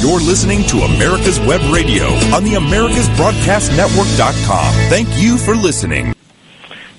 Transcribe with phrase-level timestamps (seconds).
[0.00, 4.74] You're listening to America's Web Radio on the AmericasBroadcastNetwork.com.
[4.88, 6.14] Thank you for listening.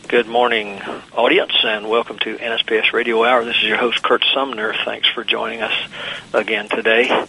[0.09, 0.81] Good morning,
[1.13, 3.45] audience, and welcome to NSPS Radio Hour.
[3.45, 4.73] This is your host, Kurt Sumner.
[4.83, 5.71] Thanks for joining us
[6.33, 7.25] again today.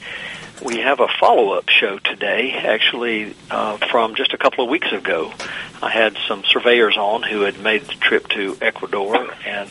[0.60, 5.32] We have a follow-up show today, actually uh, from just a couple of weeks ago.
[5.80, 9.70] I had some surveyors on who had made the trip to Ecuador and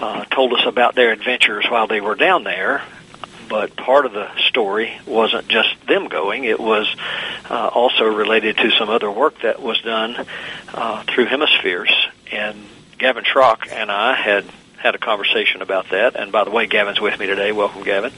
[0.00, 2.82] uh, told us about their adventures while they were down there
[3.48, 6.44] but part of the story wasn't just them going.
[6.44, 6.94] It was
[7.48, 10.26] uh, also related to some other work that was done
[10.74, 11.92] uh, through hemispheres.
[12.30, 12.66] And
[12.98, 14.44] Gavin Schrock and I had
[14.78, 16.16] had a conversation about that.
[16.16, 17.52] And by the way, Gavin's with me today.
[17.52, 18.12] Welcome, Gavin.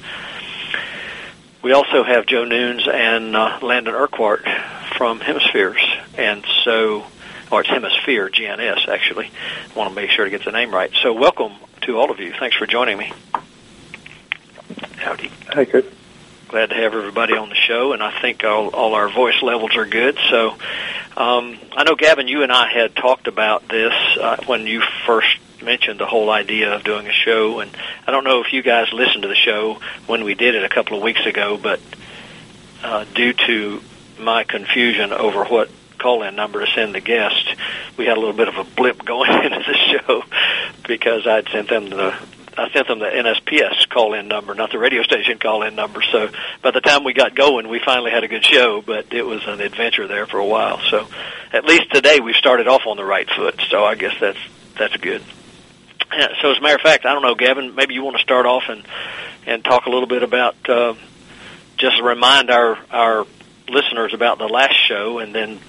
[1.63, 4.47] We also have Joe Nunes and uh, Landon Urquhart
[4.97, 5.83] from Hemispheres.
[6.17, 7.05] And so,
[7.51, 9.27] or it's Hemisphere, GNSS, actually.
[9.27, 10.93] I want to make sure to get the name right.
[11.03, 11.53] So welcome
[11.83, 12.33] to all of you.
[12.39, 13.13] Thanks for joining me.
[14.99, 15.31] Howdy.
[15.49, 15.87] Hi, Kurt.
[16.49, 19.77] Glad to have everybody on the show, and I think all, all our voice levels
[19.77, 20.19] are good.
[20.31, 20.51] So,
[21.17, 25.37] um, I know Gavin, you and I had talked about this uh, when you first
[25.63, 27.71] mentioned the whole idea of doing a show, and
[28.07, 30.69] I don't know if you guys listened to the show when we did it a
[30.69, 31.81] couple of weeks ago, but
[32.83, 33.83] uh, due to
[34.19, 37.55] my confusion over what call-in number to send the guest,
[37.97, 40.23] we had a little bit of a blip going into the show
[40.87, 42.15] because I'd sent them the
[42.59, 46.03] I sent them the NSPS call-in number, not the radio station call-in number.
[46.03, 46.29] So
[46.61, 49.47] by the time we got going, we finally had a good show, but it was
[49.47, 50.81] an adventure there for a while.
[50.91, 51.07] So
[51.53, 53.61] at least today we've started off on the right foot.
[53.71, 54.39] So I guess that's
[54.77, 55.23] that's good.
[56.41, 58.47] So as a matter of fact, I don't know, Gavin, maybe you want to start
[58.47, 58.85] off and
[59.47, 60.95] and talk a little bit about uh,
[61.77, 63.27] just remind our our
[63.69, 65.61] listeners about the last show, and then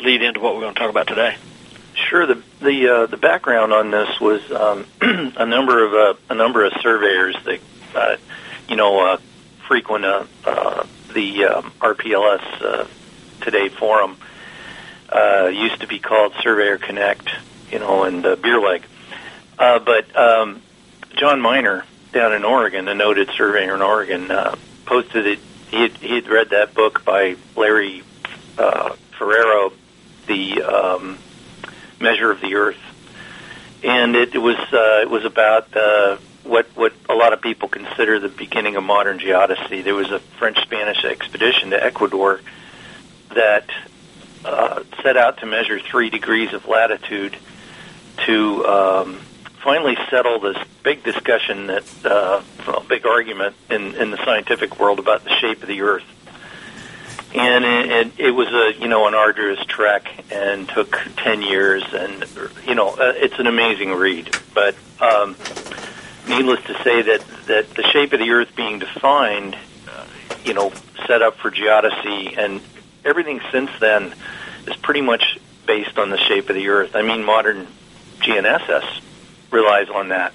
[0.00, 1.36] lead into what we're going to talk about today.
[2.08, 2.26] Sure.
[2.26, 6.64] The the uh, the background on this was um, a number of uh, a number
[6.64, 7.60] of surveyors that
[7.96, 8.16] uh,
[8.68, 9.16] you know uh,
[9.66, 12.86] frequent uh, uh, the um, RPLS uh,
[13.40, 14.16] Today forum.
[15.08, 17.28] Uh, used to be called Surveyor Connect,
[17.70, 18.82] you know, and uh, Beer Leg.
[19.56, 20.60] Uh, but um,
[21.16, 25.38] John Miner down in Oregon, a noted surveyor in Oregon, uh, posted it.
[25.70, 28.02] He had, he had read that book by Larrie
[28.58, 29.72] uh, Ferreiro,
[30.26, 31.18] the um,
[32.00, 32.80] measure of the Earth,
[33.82, 37.68] and it, it was uh, it was about uh, what what a lot of people
[37.68, 39.82] consider the beginning of modern geodesy.
[39.82, 42.40] There was a French-Spanish expedition to Ecuador
[43.34, 43.68] that
[44.44, 47.36] uh, set out to measure three degrees of latitude
[48.26, 49.20] to um,
[49.62, 54.98] finally settle this big discussion that uh, a big argument in in the scientific world
[54.98, 56.04] about the shape of the Earth
[57.36, 61.82] and it, it, it was a you know an arduous trek and took ten years
[61.92, 62.24] and
[62.66, 64.34] you know uh, it's an amazing read.
[64.54, 65.36] But um,
[66.28, 69.56] needless to say that that the shape of the earth being defined
[69.88, 70.06] uh,
[70.44, 70.72] you know
[71.06, 72.60] set up for geodesy and
[73.04, 74.14] everything since then
[74.66, 76.96] is pretty much based on the shape of the earth.
[76.96, 77.66] I mean modern
[78.20, 79.00] gnss
[79.50, 80.32] relies on that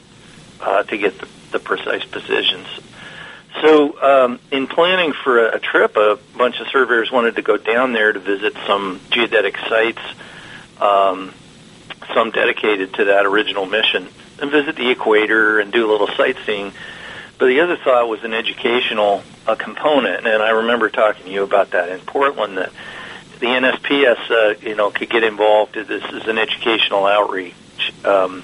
[0.59, 2.67] uh, to get the, the precise positions
[3.59, 7.57] so, um, in planning for a, a trip, a bunch of surveyors wanted to go
[7.57, 10.01] down there to visit some geodetic sites,
[10.79, 11.33] um,
[12.13, 14.07] some dedicated to that original mission,
[14.41, 16.71] and visit the equator and do a little sightseeing.
[17.37, 21.43] But the other thought was an educational uh, component, and I remember talking to you
[21.43, 22.57] about that in Portland.
[22.57, 22.71] That
[23.39, 25.73] the NSPS, uh, you know, could get involved.
[25.73, 27.55] This is an educational outreach.
[28.05, 28.43] Um,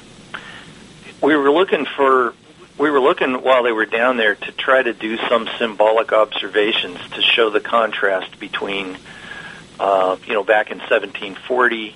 [1.21, 2.33] we were looking for
[2.77, 6.99] we were looking while they were down there to try to do some symbolic observations
[7.11, 8.97] to show the contrast between,
[9.79, 11.95] uh, you know, back in 1740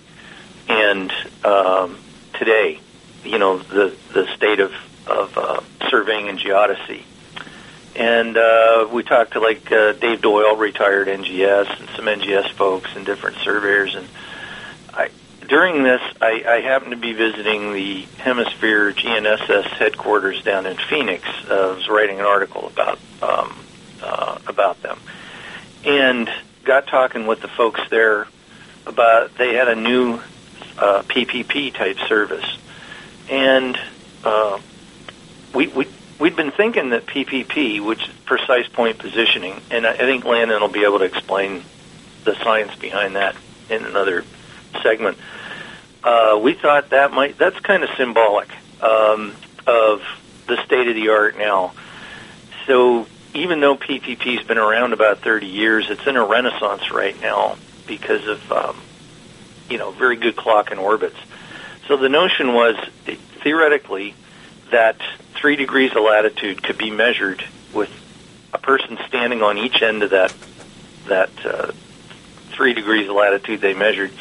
[0.68, 1.12] and
[1.44, 1.98] um,
[2.34, 2.80] today.
[3.24, 4.74] You know, the the state of
[5.06, 7.04] of uh, surveying and geodesy.
[7.96, 12.90] And uh, we talked to like uh, Dave Doyle, retired NGS, and some NGS folks
[12.96, 14.08] and different surveyors, and
[15.52, 21.28] during this, I, I happened to be visiting the Hemisphere GNSS headquarters down in Phoenix.
[21.46, 23.54] Uh, I was writing an article about um,
[24.02, 24.98] uh, about them,
[25.84, 26.32] and
[26.64, 28.28] got talking with the folks there
[28.86, 30.22] about they had a new
[30.78, 32.58] uh, PPP type service,
[33.30, 33.78] and
[34.24, 34.58] uh,
[35.54, 35.86] we we
[36.18, 40.62] we'd been thinking that PPP, which is precise point positioning, and I, I think Landon
[40.62, 41.62] will be able to explain
[42.24, 43.36] the science behind that
[43.70, 44.24] in another
[44.82, 45.18] segment
[46.04, 48.50] uh, we thought that might that's kind of symbolic
[48.82, 49.36] um,
[49.68, 50.02] of
[50.48, 51.74] the state of the art now.
[52.66, 57.58] So even though PPP's been around about 30 years, it's in a renaissance right now
[57.88, 58.82] because of um,
[59.70, 61.18] you know very good clock and orbits.
[61.88, 62.76] So the notion was
[63.44, 64.16] theoretically
[64.72, 64.98] that
[65.34, 67.44] three degrees of latitude could be measured
[67.74, 67.90] with
[68.54, 70.34] a person standing on each end of that
[71.08, 71.72] that uh,
[72.52, 74.12] three degrees of latitude they measured,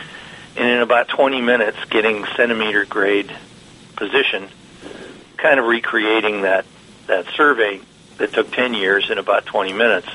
[0.56, 3.30] and in about 20 minutes, getting centimeter grade
[3.96, 4.48] position,
[5.36, 6.64] kind of recreating that
[7.06, 7.80] that survey
[8.18, 10.08] that took 10 years in about 20 minutes.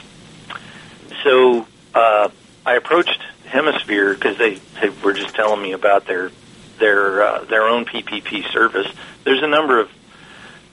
[1.24, 2.30] So uh,
[2.66, 6.32] I approached Hemisphere because they, they were just telling me about their
[6.80, 8.88] their uh, their own PPP service.
[9.24, 9.90] There's a number of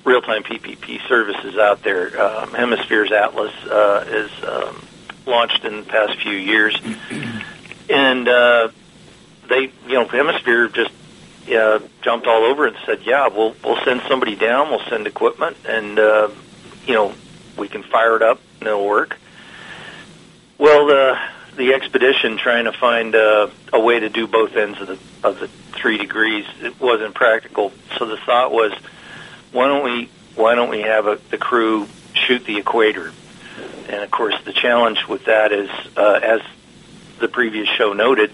[0.04, 2.20] real-time PPP services out there.
[2.20, 4.84] Um, Hemisphere's Atlas uh, is um,
[5.26, 6.76] launched in the past few years,
[7.88, 8.68] and uh,
[9.52, 10.90] they, you know, Hemisphere just
[11.54, 14.70] uh, jumped all over and said, "Yeah, we'll we'll send somebody down.
[14.70, 16.30] We'll send equipment, and uh,
[16.86, 17.14] you know,
[17.56, 19.18] we can fire it up and it'll work."
[20.58, 21.18] Well, the
[21.56, 25.38] the expedition trying to find uh, a way to do both ends of the of
[25.38, 27.72] the three degrees it wasn't practical.
[27.98, 28.72] So the thought was,
[29.52, 33.12] why don't we why don't we have a, the crew shoot the equator?
[33.88, 36.40] And of course, the challenge with that is, uh, as
[37.18, 38.32] the previous show noted,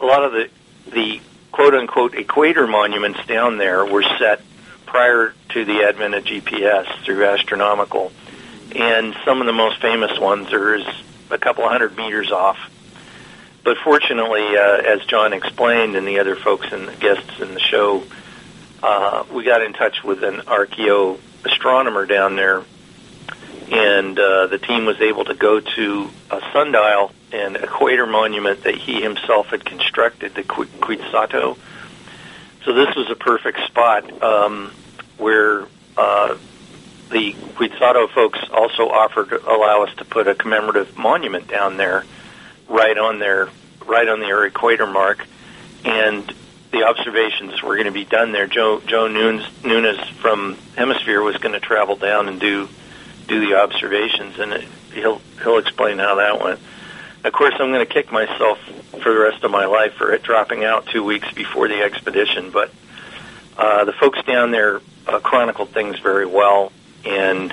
[0.00, 0.50] a lot of the
[0.90, 1.20] the
[1.52, 4.40] quote unquote equator monuments down there were set
[4.86, 8.12] prior to the advent of GPS through astronomical,
[8.74, 10.80] and some of the most famous ones are
[11.30, 12.58] a couple hundred meters off.
[13.64, 17.60] But fortunately, uh, as John explained, and the other folks and the guests in the
[17.60, 18.02] show,
[18.82, 22.62] uh, we got in touch with an archaeo astronomer down there,
[23.70, 28.74] and uh, the team was able to go to a sundial and equator monument that
[28.74, 31.58] he himself had constructed, the Quitsato.
[32.64, 34.72] So this was a perfect spot um,
[35.18, 35.66] where
[35.96, 36.36] uh,
[37.10, 42.04] the Quitsato folks also offered to allow us to put a commemorative monument down there,
[42.68, 43.48] right on their
[43.86, 45.26] right on the equator mark,
[45.84, 46.30] and
[46.70, 48.46] the observations were going to be done there.
[48.46, 52.68] Joe Joe Nunes, Nunes from Hemisphere was going to travel down and do
[53.28, 56.58] do the observations, and it, he'll he'll explain how that went.
[57.24, 58.58] Of course, I'm going to kick myself
[59.02, 62.50] for the rest of my life for it dropping out two weeks before the expedition,
[62.50, 62.72] but
[63.56, 66.72] uh, the folks down there uh, chronicled things very well,
[67.04, 67.52] and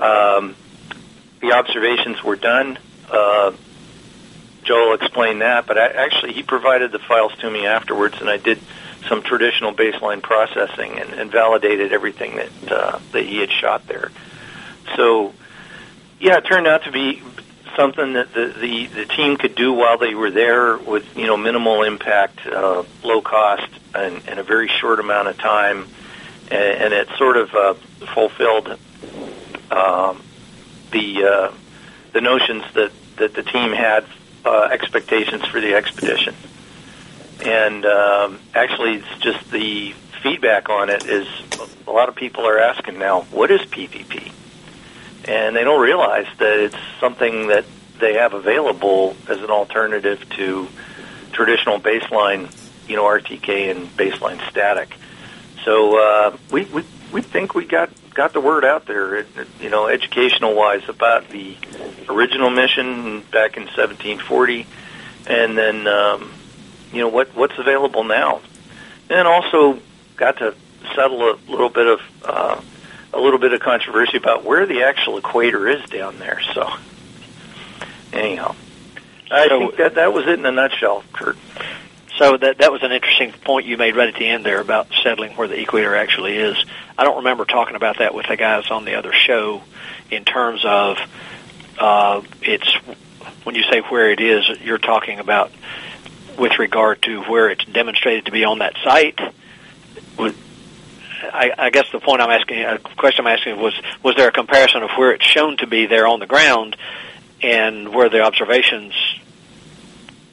[0.00, 0.54] um,
[1.40, 2.78] the observations were done.
[3.10, 3.52] Uh,
[4.64, 8.38] Joe'll explained that, but I, actually he provided the files to me afterwards, and I
[8.38, 8.58] did
[9.08, 14.10] some traditional baseline processing and, and validated everything that uh, that he had shot there.
[14.96, 15.32] So,
[16.20, 17.22] yeah, it turned out to be
[17.76, 21.36] something that the, the the team could do while they were there with you know
[21.36, 25.86] minimal impact, uh, low cost, and, and a very short amount of time,
[26.50, 27.74] and, and it sort of uh,
[28.14, 28.78] fulfilled
[29.70, 30.22] um,
[30.92, 31.52] the uh,
[32.12, 34.04] the notions that that the team had
[34.44, 36.34] uh, expectations for the expedition.
[37.44, 39.92] And um, actually, it's just the
[40.22, 41.26] feedback on it is
[41.86, 44.32] a lot of people are asking now, what is PPP?
[45.26, 47.64] And they don't realize that it's something that
[47.98, 50.68] they have available as an alternative to
[51.32, 52.52] traditional baseline,
[52.88, 54.94] you know, RTK and baseline static.
[55.64, 59.24] So uh, we, we we think we got got the word out there,
[59.60, 61.56] you know, educational wise about the
[62.08, 64.66] original mission back in 1740,
[65.26, 66.32] and then um,
[66.92, 68.40] you know what what's available now,
[69.08, 69.78] and also
[70.16, 70.54] got to
[70.94, 72.60] settle a little bit of uh,
[73.14, 76.40] a little bit of controversy about where the actual equator is down there.
[76.52, 76.68] So
[78.12, 78.54] anyhow,
[79.30, 81.36] I so, think that that was it in a nutshell, Kurt.
[82.18, 84.88] So that that was an interesting point you made right at the end there about
[85.02, 86.56] settling where the equator actually is.
[86.96, 89.62] I don't remember talking about that with the guys on the other show
[90.10, 90.98] in terms of
[91.78, 92.72] uh, it's
[93.42, 95.50] when you say where it is, you're talking about
[96.38, 99.18] with regard to where it's demonstrated to be on that site.
[101.32, 104.32] I, I guess the point I'm asking, a question I'm asking was, was there a
[104.32, 106.76] comparison of where it's shown to be there on the ground
[107.42, 108.94] and where the observations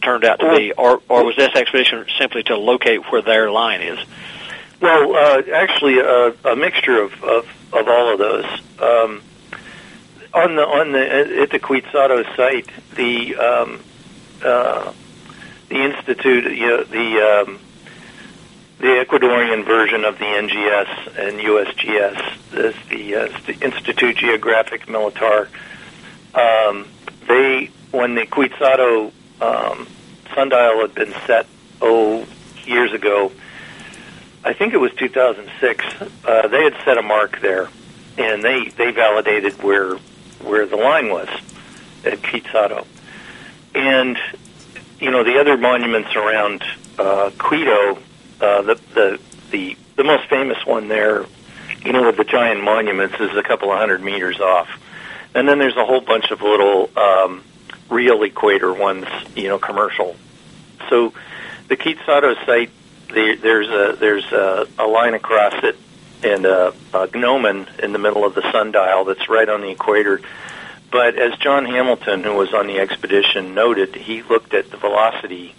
[0.01, 3.81] turned out to be, or or was this expedition simply to locate where their line
[3.81, 3.99] is?
[4.79, 8.45] Well, uh, actually, uh, a mixture of, of, of all of those.
[8.79, 9.21] Um,
[10.33, 13.79] on the on the at the Quitsato site, the um,
[14.43, 14.93] uh,
[15.69, 17.59] the institute, you know, the um,
[18.81, 25.49] the Ecuadorian version of the NGS and USGS is the, uh, the Institute Geographic Militar.
[26.33, 26.87] Um,
[27.27, 29.87] they when the Quitsato um,
[30.33, 31.45] sundial had been set
[31.79, 32.25] oh
[32.65, 33.31] years ago.
[34.43, 35.85] I think it was 2006.
[36.25, 37.69] Uh, they had set a mark there,
[38.17, 39.97] and they they validated where
[40.43, 41.29] where the line was
[42.03, 42.87] at Quitsato.
[43.75, 44.17] And
[44.99, 46.63] you know the other monuments around
[46.97, 47.99] uh, Quito,
[48.41, 49.19] uh, the the
[49.51, 51.25] the the most famous one there,
[51.85, 54.69] you know, with the giant monuments, is a couple of hundred meters off.
[55.33, 57.43] and then there's a whole bunch of little um,
[57.89, 59.05] real equator ones,
[59.35, 60.15] you know, commercial.
[60.89, 61.13] So
[61.67, 62.71] the Quitsato site,
[63.13, 65.77] there, there's a there's a, a line across it
[66.23, 70.21] and a, a gnomon in the middle of the sundial that's right on the equator.
[70.91, 75.55] But as John Hamilton, who was on the expedition, noted, he looked at the velocity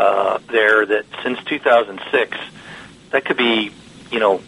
[0.00, 2.38] uh, there that since 2006,
[3.10, 3.70] that could be,
[4.10, 4.40] you know,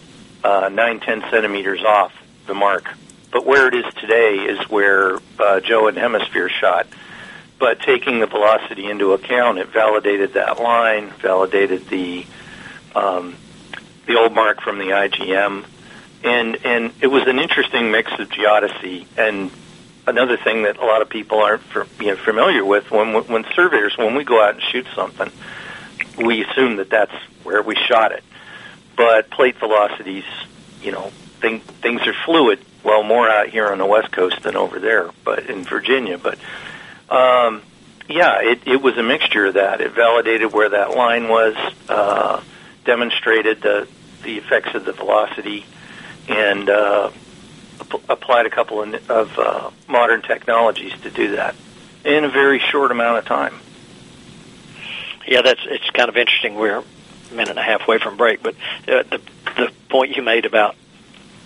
[0.43, 2.15] uh, 9, 10 centimeters off
[2.47, 2.89] the mark.
[3.31, 6.87] But where it is today is where uh, Joe and Hemisphere shot.
[7.59, 12.25] But taking the velocity into account, it validated that line, validated the
[12.95, 13.37] um,
[14.07, 15.65] the old mark from the IGM,
[16.25, 19.51] and and it was an interesting mix of geodesy and
[20.07, 23.45] another thing that a lot of people aren't for, you know, familiar with when when
[23.55, 25.31] surveyors when we go out and shoot something,
[26.17, 28.25] we assume that that's where we shot it.
[28.97, 30.25] But plate velocities,
[30.83, 32.61] you know, thing, things are fluid.
[32.85, 36.19] Well, more out here on the west coast than over there, but in Virginia.
[36.19, 36.39] But
[37.09, 37.63] um,
[38.09, 39.81] yeah, it, it was a mixture of that.
[39.81, 41.55] It validated where that line was,
[41.89, 42.43] uh,
[42.85, 43.89] demonstrated the
[44.25, 45.65] the effects of the velocity,
[46.29, 47.11] and uh,
[48.09, 51.55] applied a couple of, of uh, modern technologies to do that
[52.05, 53.55] in a very short amount of time.
[55.27, 56.57] Yeah, that's it's kind of interesting.
[56.57, 56.85] We're a
[57.35, 58.55] minute and a half away from break, but
[58.89, 59.21] uh, the
[59.57, 60.75] the point you made about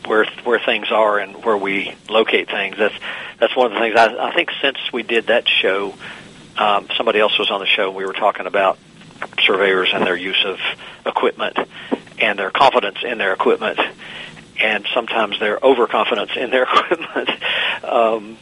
[0.07, 2.95] where where things are and where we locate things that's
[3.39, 5.95] that's one of the things I, I think since we did that show,
[6.57, 7.91] um, somebody else was on the show.
[7.91, 8.79] We were talking about
[9.45, 10.59] surveyors and their use of
[11.05, 11.59] equipment
[12.19, 13.79] and their confidence in their equipment
[14.61, 17.31] and sometimes their overconfidence in their equipment.
[17.85, 18.39] um,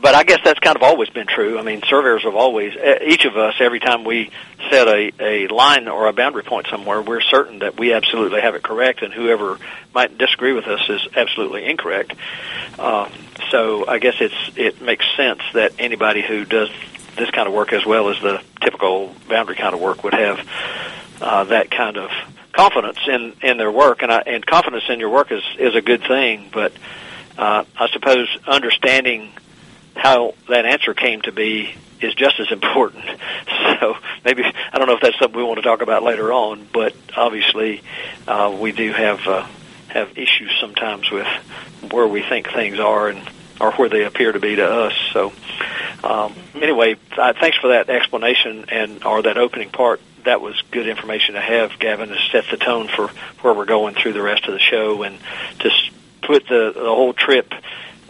[0.00, 1.58] but I guess that's kind of always been true.
[1.58, 2.74] I mean, surveyors have always,
[3.06, 4.30] each of us, every time we
[4.70, 8.54] set a, a line or a boundary point somewhere, we're certain that we absolutely have
[8.54, 9.58] it correct, and whoever
[9.94, 12.14] might disagree with us is absolutely incorrect.
[12.78, 13.12] Um,
[13.50, 16.70] so I guess it's it makes sense that anybody who does
[17.16, 20.38] this kind of work as well as the typical boundary kind of work would have
[21.22, 22.10] uh, that kind of
[22.52, 25.80] confidence in in their work, and I, and confidence in your work is is a
[25.80, 26.50] good thing.
[26.52, 26.72] But
[27.38, 29.30] uh, I suppose understanding
[29.94, 33.04] how that answer came to be is just as important.
[33.80, 36.68] So maybe I don't know if that's something we want to talk about later on,
[36.72, 37.82] but obviously
[38.28, 39.44] uh, we do have uh,
[39.88, 41.26] have issues sometimes with
[41.90, 43.20] where we think things are and
[43.62, 44.92] or where they appear to be to us.
[45.12, 45.32] So
[46.04, 51.34] um, anyway, thanks for that explanation and or that opening part that was good information
[51.34, 53.08] to have, Gavin, to set the tone for
[53.40, 55.18] where we're going through the rest of the show and
[55.60, 55.70] to
[56.22, 57.52] put the, the whole trip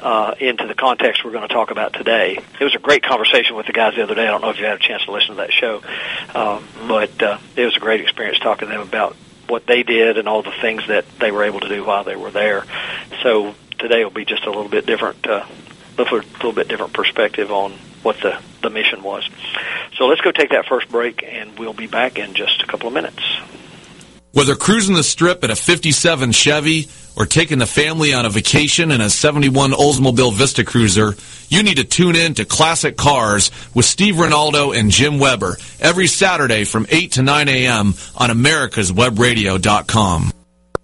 [0.00, 2.38] uh, into the context we're going to talk about today.
[2.61, 4.26] It was a great conversation with the guys the other day.
[4.26, 5.82] I don't know if you had a chance to listen to that show,
[6.35, 9.16] um, but uh, it was a great experience talking to them about
[9.49, 12.16] what they did and all the things that they were able to do while they
[12.16, 12.64] were there.
[13.23, 15.45] So today will be just a little bit different, uh,
[15.99, 17.73] a little bit different perspective on
[18.03, 19.29] what the, the mission was.
[19.97, 22.89] So let's go take that first break, and we'll be back in just a couple
[22.89, 23.23] of minutes.
[24.33, 28.91] Whether cruising the strip in a 57 Chevy or taking the family on a vacation
[28.91, 31.15] in a 71 Oldsmobile Vista Cruiser,
[31.51, 36.07] you need to tune in to Classic Cars with Steve Ronaldo and Jim Weber every
[36.07, 37.89] Saturday from 8 to 9 a.m.
[38.17, 40.33] on americaswebradio.com.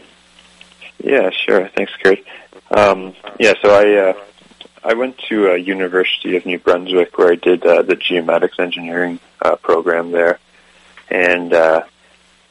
[1.03, 1.69] Yeah, sure.
[1.69, 2.21] Thanks, Kurt.
[2.73, 4.25] Um, yeah, so I uh,
[4.83, 9.21] I went to uh, University of New Brunswick where I did uh, the geomatics engineering
[9.43, 10.39] uh, program there,
[11.11, 11.83] and uh,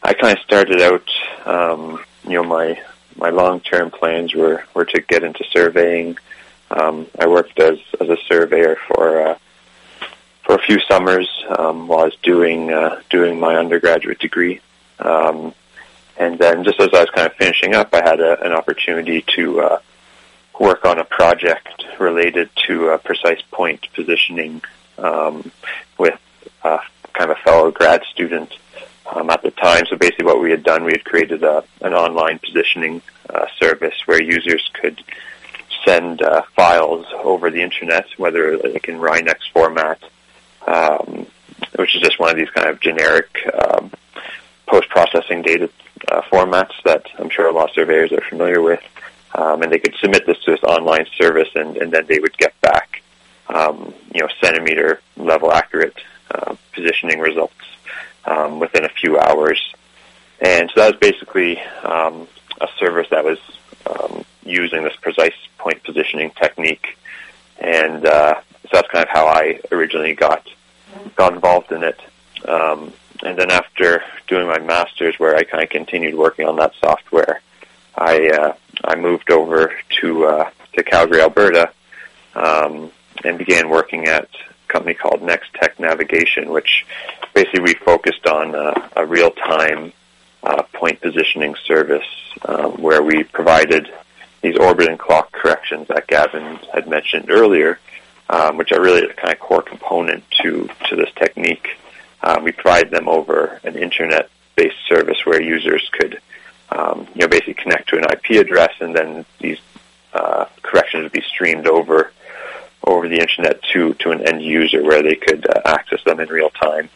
[0.04, 1.10] I kind of started out.
[1.46, 2.80] Um, you know, my
[3.16, 6.18] my long term plans were were to get into surveying.
[6.70, 9.38] Um, I worked as as a surveyor for uh,
[10.44, 14.62] for a few summers um, while I was doing uh, doing my undergraduate degree.
[15.00, 15.56] Um,
[16.16, 19.25] and then just as I was kind of finishing up, I had a, an opportunity
[19.36, 19.80] to uh,
[20.62, 24.62] work on a project related to uh, precise point positioning
[25.00, 25.51] um,
[25.98, 26.20] with
[26.63, 26.77] uh,
[27.13, 28.53] kind of a fellow grad student
[29.12, 29.84] um, at the time.
[29.89, 33.96] So basically, what we had done, we had created a, an online positioning uh, service
[34.06, 35.03] where users could
[35.84, 40.00] send uh, files over the internet, whether like in RINEX format,
[40.68, 41.25] um,
[41.75, 43.91] which is just one of these kind of generic um,
[44.68, 45.72] post-processing data
[46.08, 48.82] uh, formats that I'm sure a lot of surveyors are familiar with.
[49.34, 52.38] Um, and they could submit this to this online service, and, and then they would
[52.38, 53.02] get back,
[53.48, 55.96] um, you know, centimeter level accurate
[56.34, 57.54] uh, positioning results
[58.26, 59.74] um, within a few hours.
[60.40, 62.28] And so that was basically um,
[62.60, 63.40] a service that was
[63.86, 66.98] um, using this precise point positioning technique,
[67.60, 70.48] and uh, so that's kind of how I originally got
[71.16, 72.00] got involved in it.
[72.48, 72.92] Um,
[73.24, 77.42] and then after doing my master's, where I kind of continued working on that software,
[77.96, 81.72] I uh, I moved over to uh, to Calgary, Alberta,
[82.36, 82.92] um,
[83.24, 86.86] and began working at a company called NexteQ Navigation, which
[87.34, 89.94] basically we focused on uh, a real time
[90.44, 92.08] uh, point positioning service
[92.46, 93.92] um, where we provided
[94.42, 97.79] these orbit and clock corrections that Gavin had mentioned earlier,
[98.29, 101.68] um, which are really a kind of core component to to this technique.
[102.24, 106.20] Um, we provide them over an internet-based service where users could,
[106.72, 109.60] um, you know, basically connect to an IP address, and then these
[110.14, 112.12] uh, corrections would be streamed over
[112.84, 116.29] over the internet to to an end user where they could uh, access them in
[116.29, 116.90] real time.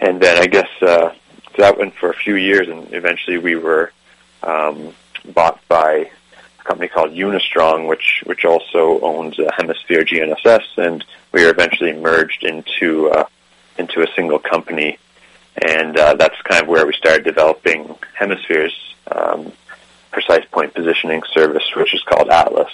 [0.00, 1.14] And then I guess uh,
[1.56, 3.92] that went for a few years, and eventually we were
[4.42, 4.94] um,
[5.34, 6.10] bought by
[6.60, 11.92] a company called Unistrong, which which also owns uh, Hemisphere GNSS, and we were eventually
[11.92, 13.26] merged into uh,
[13.78, 14.98] into a single company,
[15.60, 18.74] and uh, that's kind of where we started developing Hemisphere's
[19.10, 19.52] um,
[20.10, 22.72] precise point positioning service, which is called Atlas,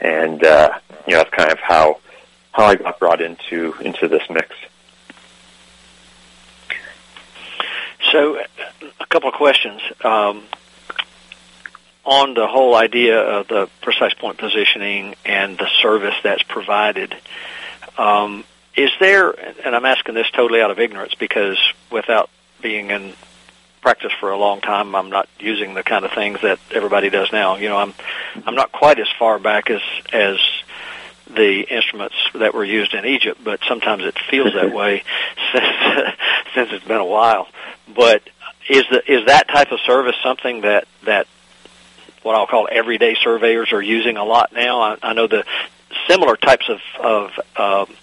[0.00, 1.98] and uh, you know that's kind of how
[2.52, 4.54] how I got brought into into this mix.
[8.12, 8.38] So,
[8.98, 9.80] a couple of questions.
[10.02, 10.42] Um,
[12.04, 17.14] on the whole idea of the precise point positioning and the service that's provided,
[17.98, 18.42] um,
[18.82, 19.30] is there,
[19.64, 21.58] and I'm asking this totally out of ignorance because
[21.90, 22.30] without
[22.62, 23.14] being in
[23.80, 27.32] practice for a long time, I'm not using the kind of things that everybody does
[27.32, 27.56] now.
[27.56, 27.94] You know, I'm
[28.46, 29.80] I'm not quite as far back as
[30.12, 30.38] as
[31.26, 35.02] the instruments that were used in Egypt, but sometimes it feels that way
[35.52, 35.64] since
[36.54, 37.48] since it's been a while.
[37.94, 38.22] But
[38.68, 41.26] is the is that type of service something that that
[42.22, 44.80] what I'll call everyday surveyors are using a lot now?
[44.80, 45.44] I, I know the
[46.08, 47.96] similar types of of um,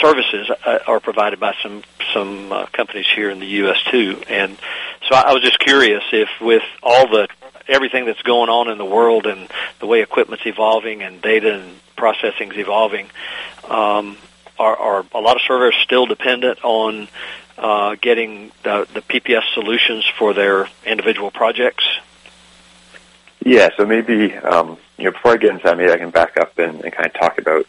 [0.00, 1.82] services uh, are provided by some
[2.12, 3.78] some uh, companies here in the U.S.
[3.90, 4.58] too, and
[5.08, 7.28] so I, I was just curious if with all the
[7.68, 11.78] everything that's going on in the world and the way equipment's evolving and data and
[11.96, 13.06] processing's evolving,
[13.68, 14.16] um,
[14.58, 17.08] are, are a lot of surveyors still dependent on
[17.56, 21.84] uh, getting the, the PPP solutions for their individual projects?
[23.44, 26.36] Yeah, so maybe um, you know before I get into that, maybe I can back
[26.36, 27.66] up and, and kind of talk about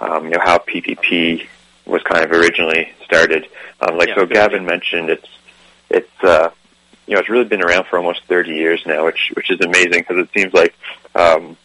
[0.00, 1.46] um, you know how PPP
[1.86, 3.48] was kind of originally started.
[3.80, 5.28] Um, like Yeah, so, Gavin mentioned, it's
[5.90, 6.50] it's uh,
[7.06, 10.00] you know it's really been around for almost 30 years now, which which is amazing
[10.00, 10.74] because it seems like
[11.14, 11.56] um,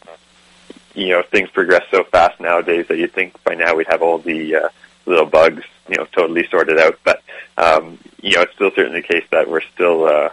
[0.94, 4.18] you know things progress so fast nowadays that you'd think by now we'd have all
[4.18, 4.68] the uh,
[5.06, 6.98] little bugs you know totally sorted out.
[7.04, 7.22] But
[7.56, 10.30] um, you know it's still certainly the case that we're still uh,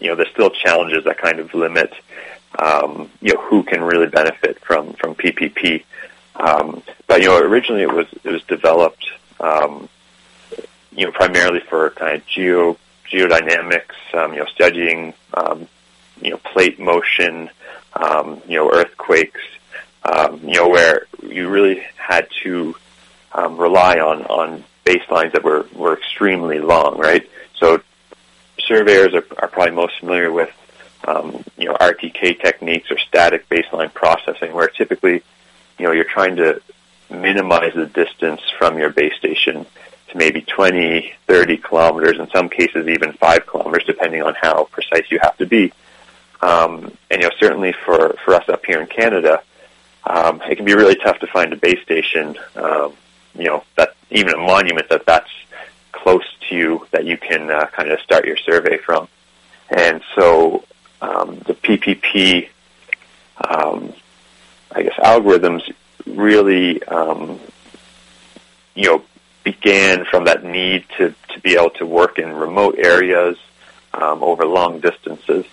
[0.00, 1.92] you know there's still challenges that kind of limit
[2.58, 5.84] um, you know who can really benefit from from PPP.
[6.36, 9.06] Um, but you know, originally it was it was developed,
[9.40, 9.88] um,
[10.92, 12.76] you know, primarily for kind of geo
[13.10, 15.68] geodynamics, um, you know, studying, um,
[16.20, 17.50] you know, plate motion,
[17.94, 19.40] um, you know, earthquakes,
[20.02, 22.74] um, you know, where you really had to
[23.32, 27.28] um, rely on on baselines that were were extremely long, right?
[27.54, 27.80] So
[28.66, 30.50] surveyors are, are probably most familiar with
[31.06, 35.22] um, you know RTK techniques or static baseline processing, where typically
[35.78, 36.60] you know you're trying to
[37.10, 39.66] minimize the distance from your base station
[40.08, 45.10] to maybe 20, 30 kilometers, in some cases even 5 kilometers, depending on how precise
[45.10, 45.72] you have to be.
[46.40, 49.42] Um, and, you know, certainly for, for us up here in Canada,
[50.04, 52.92] um, it can be really tough to find a base station, um,
[53.34, 55.30] you know, that even a monument that that's
[55.92, 59.08] close to you that you can uh, kind of start your survey from.
[59.70, 60.64] And so
[61.00, 62.48] um, the PPP,
[63.48, 63.94] um,
[64.74, 65.72] I guess, algorithms
[66.06, 67.40] really, um,
[68.74, 69.04] you know,
[69.44, 73.36] began from that need to, to be able to work in remote areas
[73.92, 75.44] um, over long distances.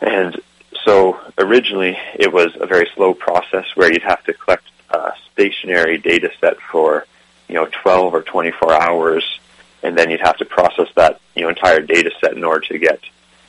[0.00, 0.40] And
[0.84, 5.98] so originally it was a very slow process where you'd have to collect a stationary
[5.98, 7.06] data set for,
[7.48, 9.40] you know, 12 or 24 hours,
[9.82, 12.78] and then you'd have to process that, you know, entire data set in order to
[12.78, 13.00] get,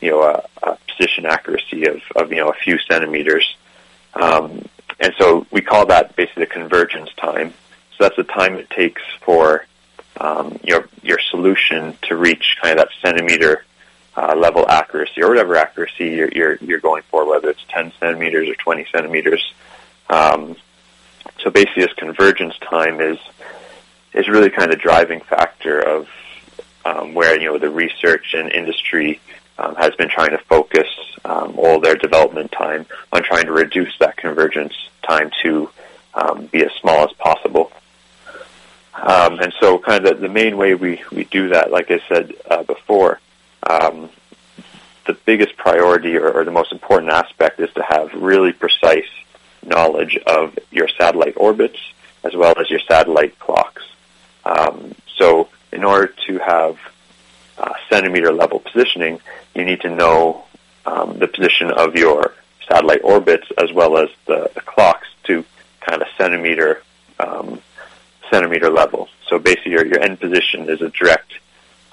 [0.02, 3.56] you know, a, a position accuracy of, of, you know, a few centimeters.
[4.14, 4.66] Um,
[5.00, 7.54] and so we call that basically the convergence time.
[7.98, 9.66] So that's the time it takes for
[10.20, 13.66] um, your your solution to reach kind of that centimeter
[14.18, 18.50] uh, level accuracy or whatever accuracy you're, you're, you're going for, whether it's 10 centimeters
[18.50, 19.54] or 20 centimeters.
[20.10, 20.58] Um,
[21.42, 23.18] so basically, this convergence time is
[24.14, 26.10] is really kind of the driving factor of
[26.84, 29.22] um, where you know the research and industry
[29.60, 30.88] um, has been trying to focus
[31.26, 35.70] um, all their development time on trying to reduce that convergence time to
[36.14, 37.72] um, be as small as possible.
[38.94, 42.00] Um, and so, kind of the, the, main way we, we do that, like I
[42.10, 43.20] said uh, before,
[43.70, 44.10] um,
[45.06, 49.08] the biggest priority or, or, the most important aspect is to have really precise
[49.66, 51.80] knowledge of your satellite orbits
[52.24, 53.84] as well as your satellite clocks.
[54.44, 56.78] Um, so, in order to have
[57.60, 59.20] uh, centimeter level positioning,
[59.54, 60.46] you need to know
[60.86, 62.34] um, the position of your
[62.68, 65.44] satellite orbits as well as the, the clocks to
[65.82, 66.82] kind of centimeter
[67.20, 67.62] um,
[68.30, 69.10] centimeter level.
[69.28, 71.32] So basically, your, your end position is a direct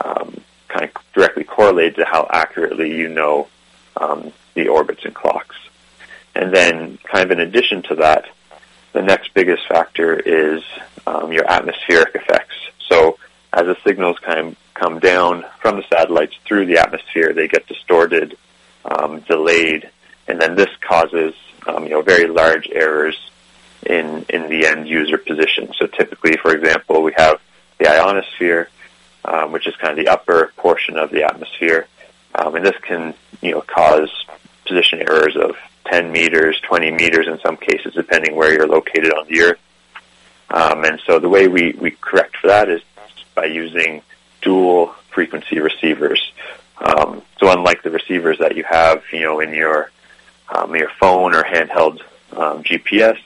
[0.05, 3.48] um, kind of directly correlated to how accurately you know
[3.96, 5.57] um, the orbits and clocks.
[6.35, 8.26] And then, kind of in addition to that,
[8.92, 10.62] the next biggest factor is
[11.07, 12.55] um, your atmospheric effects.
[12.88, 13.18] So
[13.56, 18.36] as the signals of come down from the satellites through the atmosphere, they get distorted,
[18.84, 19.90] um, delayed,
[20.28, 21.34] and then this causes
[21.66, 23.16] um, you know very large errors
[23.84, 25.72] in in the end user position.
[25.78, 27.40] So typically, for example, we have
[27.78, 28.68] the ionosphere,
[29.24, 31.86] um, which is kind of the upper portion of the atmosphere,
[32.34, 34.10] um, and this can you know cause
[34.66, 39.26] position errors of 10 meters, 20 meters in some cases, depending where you're located on
[39.28, 39.60] the Earth.
[40.50, 42.82] Um, and so the way we, we correct for that is
[43.37, 44.03] by using
[44.42, 46.33] dual frequency receivers.
[46.79, 49.92] Um, so unlike the receivers that you have, you know, in your
[50.49, 52.01] um, your phone or handheld
[52.33, 53.18] um, GPS,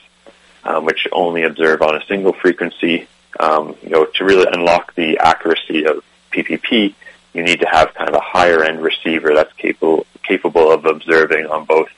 [0.63, 3.07] um, which only observe on a single frequency,
[3.39, 6.93] um, you know, to really unlock the accuracy of PPP,
[7.33, 11.47] you need to have kind of a higher end receiver that's capable capable of observing
[11.47, 11.89] on both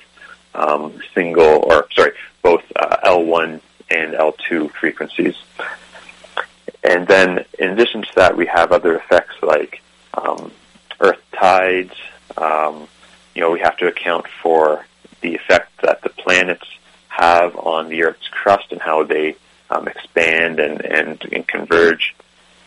[0.55, 5.35] um, single or sorry, both uh, L1 and L2 frequencies.
[6.83, 9.81] And then in addition to that, we have other effects like
[10.13, 10.51] um,
[10.99, 11.93] earth tides.
[12.37, 12.87] Um,
[13.33, 14.85] you know, we have to account for
[15.21, 16.67] the effect that the planets
[17.07, 19.35] have on the Earth's crust and how they
[19.69, 22.15] um, expand and, and, and, converge.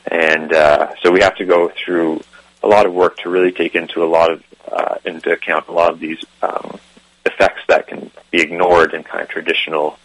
[0.06, 2.22] And uh, so we have to go through
[2.62, 5.72] a lot of work to really take into a lot of uh, into account a
[5.72, 6.78] lot of these um,
[7.24, 9.98] effects that can be ignored in kind of traditional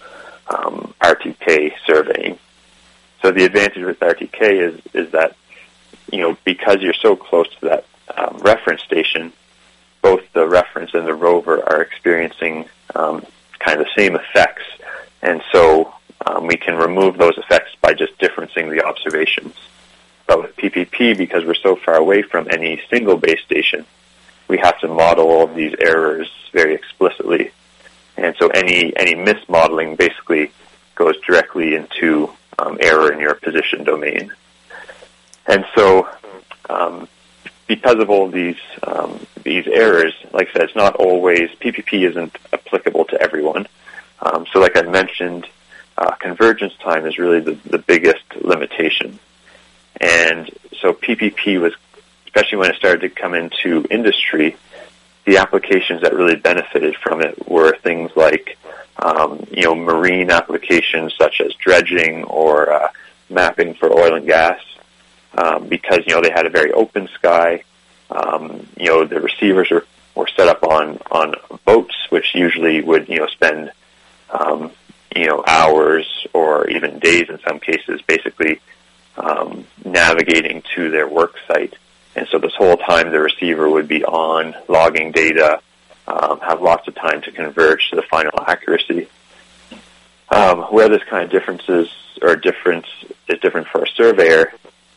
[0.47, 2.37] um, RTK surveying.
[3.21, 5.35] So the advantage with RTK is is that
[6.11, 7.85] you know because you're so close to that
[8.17, 9.31] um, reference station,
[10.01, 13.25] both the reference and the rover are experiencing um,
[13.59, 14.63] kind of the same effects,
[15.21, 15.93] and so
[16.25, 19.55] um, we can remove those effects by just differencing the observations.
[20.27, 23.85] But with PPP, because we're so far away from any single base station,
[24.47, 27.51] we have to model all of these errors very explicitly,
[28.17, 30.51] and so any any mismodeling basically
[30.95, 34.31] goes directly into um, error in your position domain.
[35.47, 36.07] And so,
[36.69, 37.07] um,
[37.67, 42.37] because of all these um, these errors, like I said, it's not always PPP isn't
[42.53, 43.67] applicable to everyone.
[44.21, 45.47] Um, so, like I mentioned,
[45.97, 49.19] uh, convergence time is really the, the biggest limitation.
[49.99, 51.73] And so, PPP was,
[52.25, 54.55] especially when it started to come into industry,
[55.25, 58.57] the applications that really benefited from it were things like
[59.01, 62.87] um, you know, marine applications such as dredging or uh,
[63.29, 64.61] mapping for oil and gas,
[65.37, 67.63] um, because you know they had a very open sky.
[68.09, 69.85] Um, you know, the receivers were,
[70.15, 71.33] were set up on on
[71.65, 73.71] boats, which usually would you know spend
[74.29, 74.71] um,
[75.15, 78.59] you know hours or even days in some cases, basically
[79.17, 81.75] um, navigating to their work site.
[82.15, 85.61] And so this whole time the receiver would be on logging data,
[86.11, 89.07] um, have lots of time to converge to the final accuracy.
[90.29, 91.89] Um, where this kind of differences
[92.21, 92.87] or difference
[93.27, 94.53] is different for a surveyor,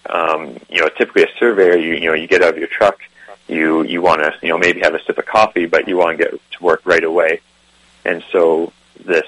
[0.08, 3.00] um, you know, typically a surveyor, you, you know, you get out of your truck,
[3.48, 6.18] you you want to, you know, maybe have a sip of coffee, but you want
[6.18, 7.40] to get to work right away.
[8.04, 8.72] And so
[9.04, 9.26] this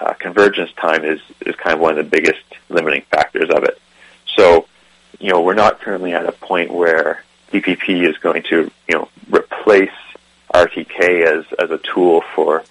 [0.00, 3.80] uh, convergence time is is kind of one of the biggest limiting factors of it.
[4.36, 4.66] So,
[5.18, 9.08] you know, we're not currently at a point where PPP is going to, you know,
[9.30, 9.90] replace
[10.54, 12.64] RTK as, as a tool for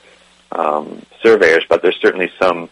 [0.52, 2.70] um, surveyors, but there's certainly some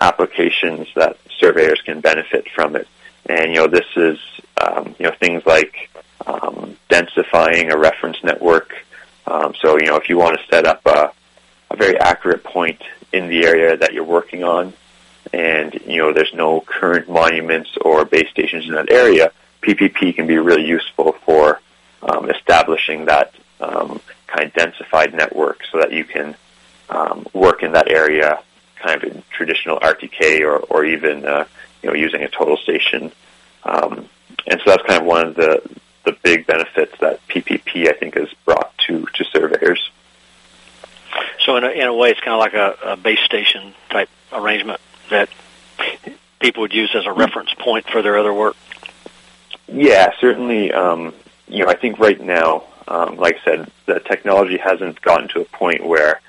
[0.00, 2.88] applications that surveyors can benefit from it.
[3.26, 4.18] And, you know, this is,
[4.60, 5.90] um, you know, things like
[6.26, 8.74] um, densifying a reference network.
[9.26, 11.12] Um, so, you know, if you want to set up a,
[11.70, 14.74] a very accurate point in the area that you're working on,
[15.32, 20.26] and you know there's no current monuments or base stations in that area, PPP can
[20.26, 21.60] be really useful for
[22.02, 24.00] um, establishing that um,
[24.34, 26.34] kind of densified network so that you can
[26.90, 28.42] um, work in that area
[28.76, 31.46] kind of in traditional RTK or, or even uh,
[31.82, 33.12] you know using a total station.
[33.64, 34.08] Um,
[34.46, 35.62] and so that's kind of one of the
[36.04, 39.90] the big benefits that PPP I think has brought to to surveyors.
[41.44, 44.08] So in a, in a way, it's kind of like a, a base station type
[44.32, 45.28] arrangement that
[46.44, 48.54] people would use as a reference point for their other work?
[49.66, 50.72] Yeah, certainly.
[50.72, 51.14] Um,
[51.48, 55.40] you know, I think right now, um, like I said, the technology hasn't gotten to
[55.40, 56.20] a point where,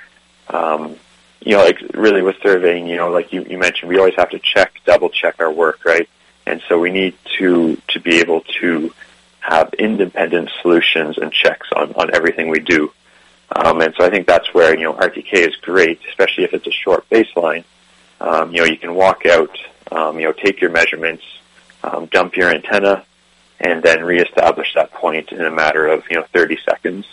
[0.50, 0.96] um,
[1.42, 4.30] you know, like really with surveying, you know, like you, you mentioned, we always have
[4.32, 6.10] to check, double check our work, right?
[6.46, 8.94] And so we need to to be able to
[9.40, 12.92] have independent solutions and checks on on everything we do.
[13.56, 16.68] Um, and so I think that's where you know RTK is great, especially if it's
[16.68, 17.64] a short baseline
[18.20, 19.58] um, you know, you can walk out,
[19.92, 21.24] um, you know, take your measurements,
[21.84, 23.06] um, dump your antenna,
[23.60, 27.06] and then reestablish that point in a matter of you know 30 seconds.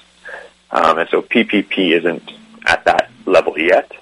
[0.70, 2.32] Um, and so PPP isn't
[2.66, 3.92] at that level yet.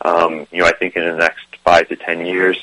[0.00, 2.58] Um, you know, I think in the next five to 10 years,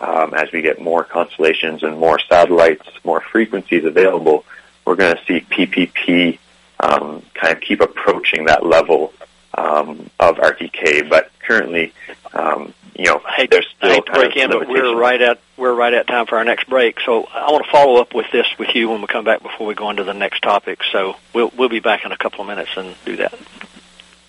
[0.00, 4.44] um, as we get more constellations and more satellites, more frequencies available,
[4.84, 6.38] we're going to see PPP
[6.80, 9.12] um, kind of keep approaching that level
[9.54, 11.08] um, of RTK.
[11.08, 11.92] But currently,
[12.32, 15.74] um, you know, I hate, I hate to break in, but we're right at we're
[15.74, 17.00] right at time for our next break.
[17.00, 19.66] So I want to follow up with this with you when we come back before
[19.66, 20.80] we go into the next topic.
[20.92, 23.34] So we'll we'll be back in a couple of minutes and do that.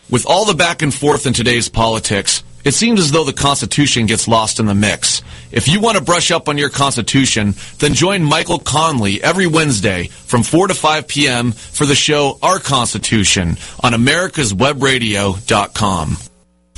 [0.10, 4.06] With all the back and forth in today's politics, it seems as though the Constitution
[4.06, 5.22] gets lost in the mix.
[5.52, 10.08] If you want to brush up on your Constitution, then join Michael Conley every Wednesday
[10.08, 11.54] from 4 to 5 p.m.
[11.54, 16.18] for the show Our Constitution on americaswebradio.com.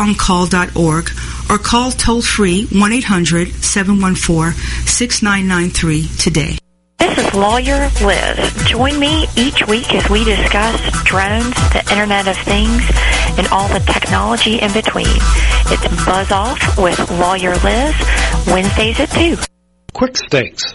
[0.00, 1.10] libertyoncall.org
[1.50, 4.52] or call toll free 1 800 714
[4.86, 6.58] 6993 today.
[6.98, 8.64] This is Lawyer Liz.
[8.66, 12.82] Join me each week as we discuss drones, the Internet of Things,
[13.38, 15.06] and all the technology in between.
[15.06, 17.94] It's Buzz Off with Lawyer Liz,
[18.46, 19.36] Wednesdays at 2.
[19.92, 20.74] Quick Stakes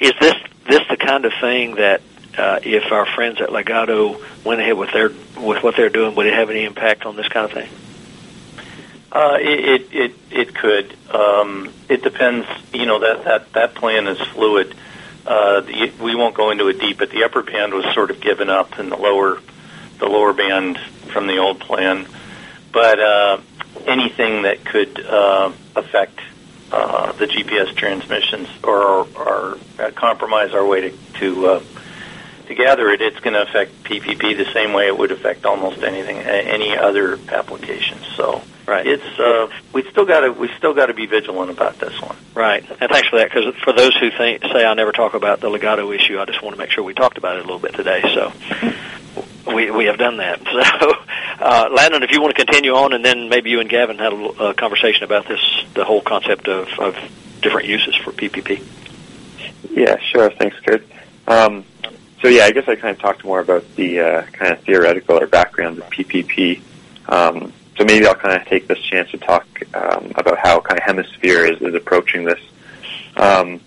[0.00, 0.34] is this
[0.66, 2.00] this the kind of thing that
[2.38, 6.26] uh, if our friends at Ligado went ahead with their with what they're doing, would
[6.26, 7.68] it have any impact on this kind of thing?
[9.10, 10.96] Uh, it, it it it could.
[11.10, 12.46] Um, it depends.
[12.72, 14.74] You know that that that plan is fluid.
[15.26, 18.20] Uh, the, we won't go into it deep, but the upper band was sort of
[18.20, 19.40] given up, and the lower
[19.98, 20.78] the lower band
[21.12, 22.06] from the old plan.
[22.72, 23.40] But uh,
[23.86, 26.18] anything that could uh, affect
[26.72, 31.62] uh, the GPS transmissions or, or uh, compromise our way to to, uh,
[32.46, 35.82] to gather it, it's going to affect PPP the same way it would affect almost
[35.82, 37.98] anything, any other application.
[38.16, 38.86] So right.
[38.86, 42.16] it's uh, we still got to we still got to be vigilant about this one.
[42.34, 43.30] Right, and thanks for that.
[43.30, 46.42] Because for those who think say I never talk about the Ligado issue, I just
[46.42, 48.00] want to make sure we talked about it a little bit today.
[48.14, 48.32] So
[49.46, 50.40] we we have done that.
[50.80, 50.92] So,
[51.44, 54.12] uh, Landon, if you want to continue on, and then maybe you and Gavin had
[54.12, 55.40] a, a conversation about this,
[55.74, 56.96] the whole concept of, of
[57.40, 58.64] different uses for PPP.
[59.70, 60.30] Yeah, sure.
[60.30, 60.86] Thanks, Kurt.
[61.26, 61.64] Um,
[62.20, 65.18] so yeah, I guess I kind of talked more about the uh, kind of theoretical
[65.18, 66.60] or background of PPP.
[67.08, 70.78] Um, so maybe I'll kind of take this chance to talk um, about how kind
[70.78, 72.40] of Hemisphere is, is approaching this.
[73.16, 73.60] Um,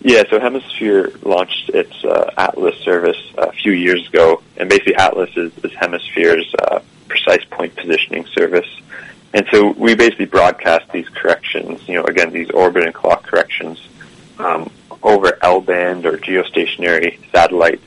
[0.00, 5.30] yeah, so Hemisphere launched its uh, Atlas service a few years ago, and basically Atlas
[5.36, 8.68] is, is Hemisphere's uh, precise point positioning service.
[9.34, 13.86] And so we basically broadcast these corrections, you know, again, these orbit and clock corrections
[14.38, 14.70] um,
[15.02, 17.80] over L-band or geostationary satellite,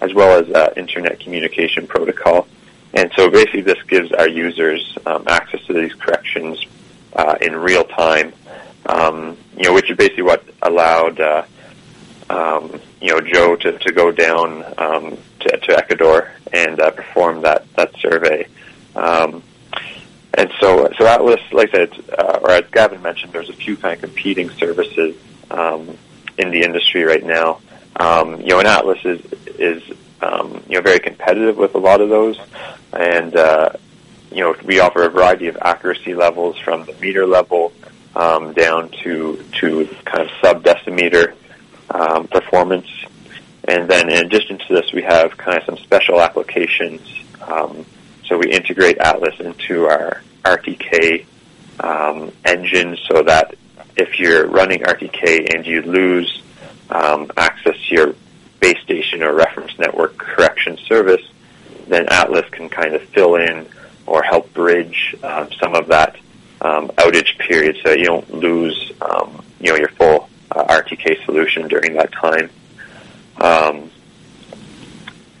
[0.00, 2.46] as well as uh, internet communication protocol.
[2.94, 6.64] And so basically this gives our users um, access to these corrections
[7.14, 8.32] uh, in real time
[8.88, 11.44] um, you know, which is basically what allowed, uh,
[12.30, 17.42] um, you know, Joe to, to go down um, to, to Ecuador and uh, perform
[17.42, 18.46] that that survey.
[18.96, 19.42] Um,
[20.34, 23.76] and so, so Atlas, like I said, uh, or as Gavin mentioned, there's a few
[23.76, 25.16] kind of competing services
[25.50, 25.96] um,
[26.38, 27.60] in the industry right now.
[27.96, 29.20] Um, you know, and Atlas is
[29.58, 29.82] is
[30.20, 32.38] um, you know very competitive with a lot of those,
[32.92, 33.70] and uh,
[34.30, 37.72] you know we offer a variety of accuracy levels from the meter level
[38.18, 41.34] um, down to to kind of sub decimeter
[41.90, 42.88] um, performance.
[43.66, 47.00] And then in addition to this, we have kind of some special applications.
[47.40, 47.86] Um,
[48.26, 51.24] so we integrate Atlas into our RTK
[51.80, 53.54] um, engine so that
[53.96, 56.42] if you're running RTK and you lose
[56.90, 58.14] um, access to your
[58.60, 61.22] base station or reference network correction service,
[61.86, 63.66] then Atlas can kind of fill in
[64.06, 66.16] or help bridge um, some of that
[66.60, 71.68] um, outage period so you don't lose um, you know your full uh, RTK solution
[71.68, 72.50] during that time.
[73.40, 73.90] Um,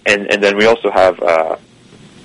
[0.06, 1.56] and and then we also have uh,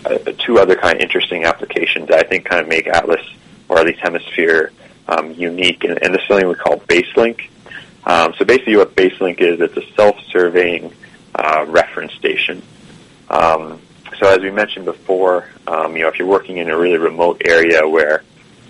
[0.05, 3.21] uh, two other kind of interesting applications that I think kind of make Atlas
[3.69, 4.71] or at least Hemisphere
[5.07, 7.49] um, unique, and, and this is something we call BaseLink.
[8.05, 10.93] Um, so basically, what BaseLink is, it's a self-surveying
[11.35, 12.61] uh, reference station.
[13.29, 13.81] Um,
[14.19, 17.41] so as we mentioned before, um, you know, if you're working in a really remote
[17.45, 18.23] area where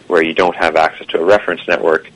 [0.08, 2.10] where you don't have access to a reference network,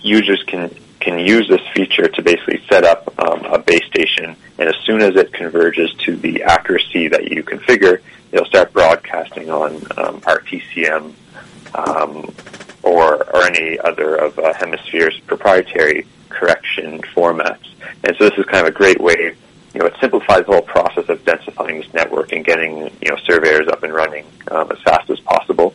[0.00, 4.68] users can can use this feature to basically set up um, a base station, and
[4.68, 9.76] as soon as it converges to the accuracy that you configure, it'll start broadcasting on
[9.96, 11.14] um, RTCM
[11.74, 12.34] um,
[12.82, 17.66] or or any other of uh, Hemisphere's proprietary correction formats.
[18.04, 19.34] And so this is kind of a great way.
[19.74, 23.16] You know, it simplifies the whole process of densifying this network and getting you know
[23.24, 25.74] surveyors up and running um, as fast as possible.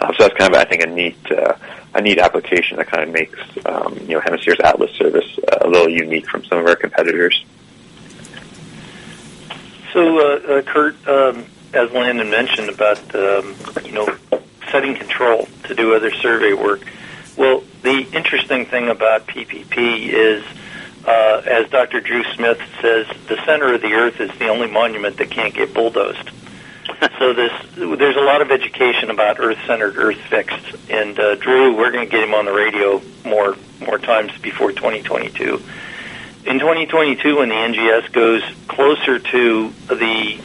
[0.00, 1.54] Um, so that's kind of, I think, a neat uh,
[1.94, 5.68] a neat application that kind of makes um, you know Hemisphere's Atlas service uh, a
[5.68, 7.44] little unique from some of our competitors.
[9.92, 13.54] So, uh, uh, Kurt, um, as Landon mentioned about um,
[13.84, 14.14] you know
[14.70, 16.82] setting control to do other survey work,
[17.36, 20.44] well, the interesting thing about PPP is,
[21.06, 22.00] uh, as Dr.
[22.00, 25.74] Dru Smith says, the center of the Earth is the only monument that can't get
[25.74, 26.30] bulldozed.
[27.18, 32.06] so this, there's a lot of education about Earth-centered, Earth-fixed, and uh, Dru, we're going
[32.06, 35.62] to get him on the radio more more times before 2022.
[36.46, 40.40] In 2022, when the NGS goes closer to the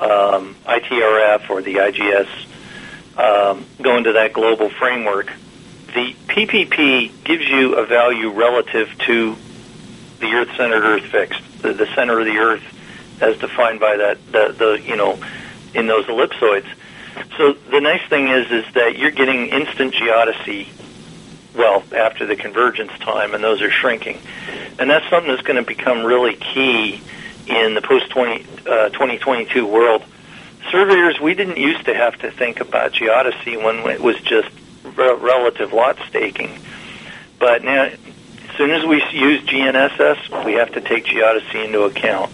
[0.00, 2.28] um, ITRF or the IGS,
[3.16, 5.30] um, go into that global framework,
[5.94, 9.36] the PPP gives you a value relative to
[10.18, 12.62] the Earth-centered, Earth-fixed, the, the center of the Earth,
[13.20, 15.18] as defined by that the, the you know
[15.74, 16.66] in those ellipsoids.
[17.36, 20.68] So the nice thing is is that you're getting instant geodesy
[21.54, 24.18] well after the convergence time, and those are shrinking,
[24.78, 27.00] and that's something that's going to become really key
[27.46, 30.02] in the post 20, uh, 2022 world.
[30.70, 34.48] Surveyors, we didn't used to have to think about geodesy when it was just
[34.82, 36.58] re- relative lot staking,
[37.38, 37.98] but now as
[38.56, 42.32] soon as we use GNSS, we have to take geodesy into account.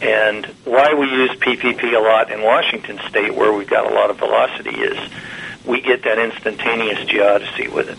[0.00, 4.10] And why we use PPP a lot in Washington State, where we've got a lot
[4.10, 4.98] of velocity, is
[5.64, 7.98] we get that instantaneous geodesy with it.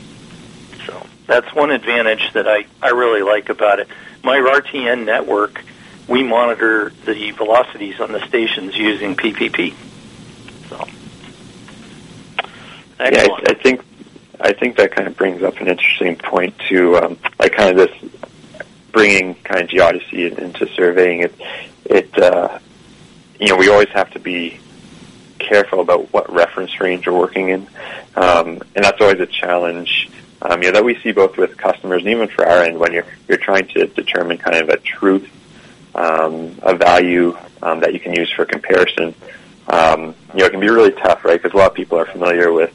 [0.86, 3.88] So that's one advantage that I, I really like about it.
[4.24, 5.62] My RTN network,
[6.08, 9.76] we monitor the velocities on the stations using PPP.
[10.70, 10.88] So,
[13.00, 13.28] Excellent.
[13.28, 13.82] yeah, I, I think
[14.42, 17.90] I think that kind of brings up an interesting point to um, like kind of
[17.90, 18.12] this
[18.92, 21.22] bringing kind of geodesy into surveying.
[21.22, 21.36] It
[21.90, 22.60] it uh,
[23.40, 24.60] you know we always have to be
[25.40, 27.68] careful about what reference range we're working in,
[28.16, 30.10] um, and that's always a challenge.
[30.42, 32.94] Um, you know that we see both with customers and even for our end when
[32.94, 35.30] you're you're trying to determine kind of a truth,
[35.96, 39.14] um, a value um, that you can use for comparison.
[39.68, 41.42] Um, you know it can be really tough, right?
[41.42, 42.74] Because a lot of people are familiar with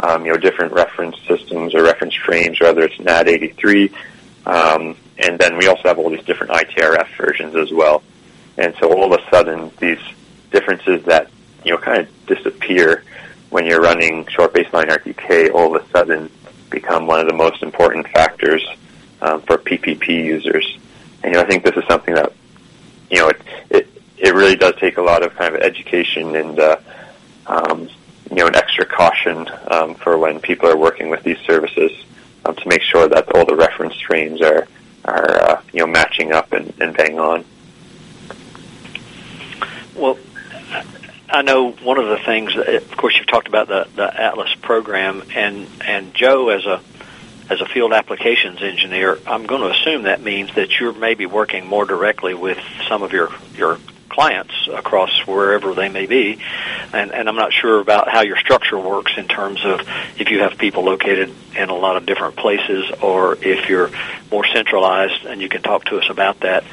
[0.00, 3.92] um, you know different reference systems or reference frames, whether it's NAD 83,
[4.46, 8.02] um, and then we also have all these different ITRF versions as well.
[8.58, 10.00] And so all of a sudden, these
[10.50, 11.30] differences that
[11.64, 13.04] you know kind of disappear
[13.50, 16.30] when you're running short baseline RTK, all of a sudden
[16.70, 18.66] become one of the most important factors
[19.20, 20.78] um, for PPP users.
[21.22, 22.32] And you know, I think this is something that
[23.10, 23.40] you know it
[23.70, 23.88] it,
[24.18, 26.76] it really does take a lot of kind of education and uh,
[27.46, 27.88] um,
[28.30, 31.92] you know an extra caution um, for when people are working with these services
[32.44, 34.66] um, to make sure that all the reference frames are
[35.04, 37.44] are uh, you know matching up and, and bang on.
[39.96, 40.18] Well,
[41.28, 42.54] I know one of the things.
[42.56, 46.80] Of course, you've talked about the the Atlas program, and and Joe as a
[47.48, 51.66] as a field applications engineer, I'm going to assume that means that you're maybe working
[51.66, 53.78] more directly with some of your your
[54.08, 56.38] clients across wherever they may be.
[56.92, 59.80] And, and I'm not sure about how your structure works in terms of
[60.18, 63.90] if you have people located in a lot of different places or if you're
[64.30, 66.64] more centralized, and you can talk to us about that.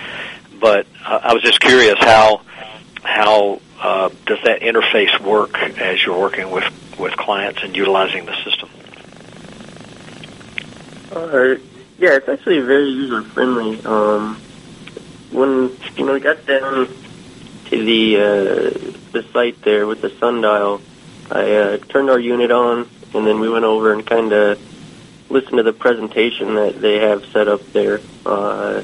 [0.59, 2.41] But uh, I was just curious how
[3.03, 6.65] how uh, does that interface work as you're working with
[6.97, 8.69] with clients and utilizing the system?
[11.11, 11.55] Uh,
[11.99, 13.83] yeah, it's actually very user friendly.
[13.85, 14.37] Um,
[15.31, 16.87] when know we got down
[17.69, 20.81] to the uh, the site there with the sundial,
[21.29, 24.59] I uh, turned our unit on, and then we went over and kind of
[25.29, 27.99] listened to the presentation that they have set up there.
[28.25, 28.83] Uh,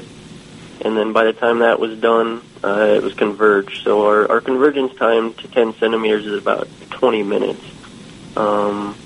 [0.82, 3.82] and then by the time that was done, uh, it was converged.
[3.84, 7.62] So our, our convergence time to 10 centimeters is about 20 minutes.
[8.36, 8.96] Um,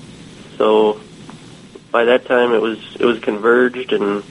[0.57, 1.01] so
[1.91, 4.23] by that time, it was it was converged, and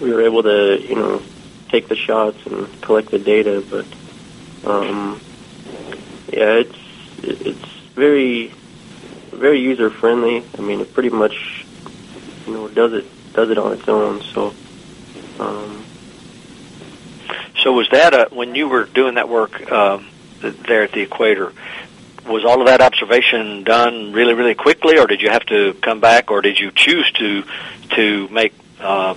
[0.00, 1.22] we were able to you know
[1.68, 3.64] take the shots and collect the data.
[3.68, 3.86] But
[4.68, 5.20] um,
[6.32, 6.78] yeah, it's
[7.22, 8.52] it's very
[9.30, 10.44] very user friendly.
[10.56, 11.64] I mean, it pretty much
[12.46, 14.22] you know does it does it on its own.
[14.22, 14.54] So.
[15.38, 15.84] Um,
[17.68, 20.08] so was that a, when you were doing that work um,
[20.40, 21.52] there at the equator?
[22.26, 26.00] Was all of that observation done really, really quickly, or did you have to come
[26.00, 27.44] back, or did you choose to
[27.90, 29.16] to make uh,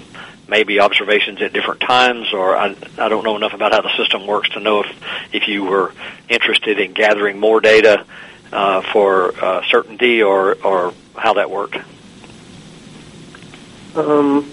[0.49, 2.33] maybe observations at different times?
[2.33, 4.91] Or I, I don't know enough about how the system works to know if
[5.31, 5.93] if you were
[6.27, 8.05] interested in gathering more data
[8.51, 11.77] uh, for uh, certainty, or or how that worked.
[13.95, 14.51] Um,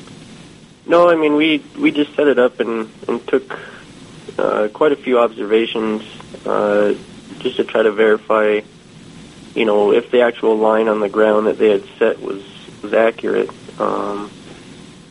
[0.87, 3.59] no, I mean we we just set it up and and took
[4.39, 6.03] uh, quite a few observations
[6.47, 6.95] uh,
[7.41, 8.61] just to try to verify,
[9.55, 12.43] you know, if the actual line on the ground that they had set was
[12.83, 13.51] was accurate.
[13.81, 14.31] Um,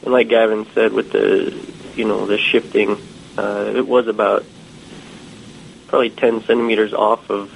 [0.04, 1.54] and like Gavin said, with the
[1.96, 2.98] you know the shifting,
[3.38, 4.46] uh, it was about
[5.88, 7.52] probably 10 centimeters off of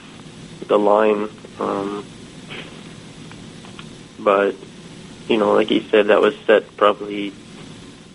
[0.67, 1.30] the line.
[1.59, 2.05] Um,
[4.19, 4.55] but
[5.28, 7.34] you know, like he said, that was set probably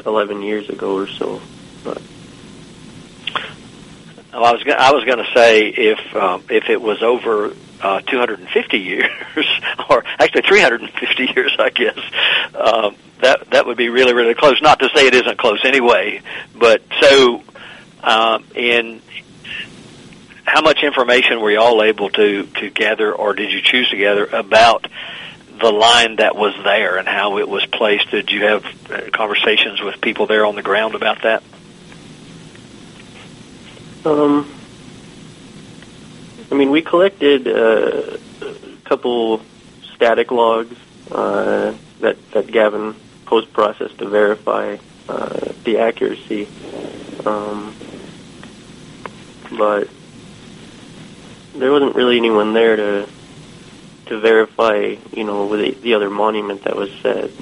[0.04, 1.40] 11 years ago or so.
[1.84, 2.02] But
[4.37, 8.01] well, I was I was going to say if um, if it was over uh,
[8.03, 9.47] 250 years,
[9.89, 11.99] or actually 350 years, I guess
[12.55, 14.61] um, that that would be really really close.
[14.61, 16.20] Not to say it isn't close anyway,
[16.55, 17.43] but so
[18.03, 19.01] um, in
[20.45, 23.97] how much information were you all able to to gather, or did you choose to
[23.97, 24.87] gather about?
[25.59, 28.11] the line that was there and how it was placed.
[28.11, 31.43] Did you have uh, conversations with people there on the ground about that?
[34.07, 34.48] Um,
[36.52, 39.42] I mean, we collected uh, a couple
[39.96, 40.76] static logs
[41.11, 42.94] uh, that that Gavin
[43.24, 44.76] post processed to verify
[45.09, 46.46] uh, the accuracy.
[47.24, 47.74] Um,
[49.59, 49.88] but
[51.57, 53.09] there wasn't really anyone there to
[54.07, 57.32] to verify, you know, with the, the other monument that was said.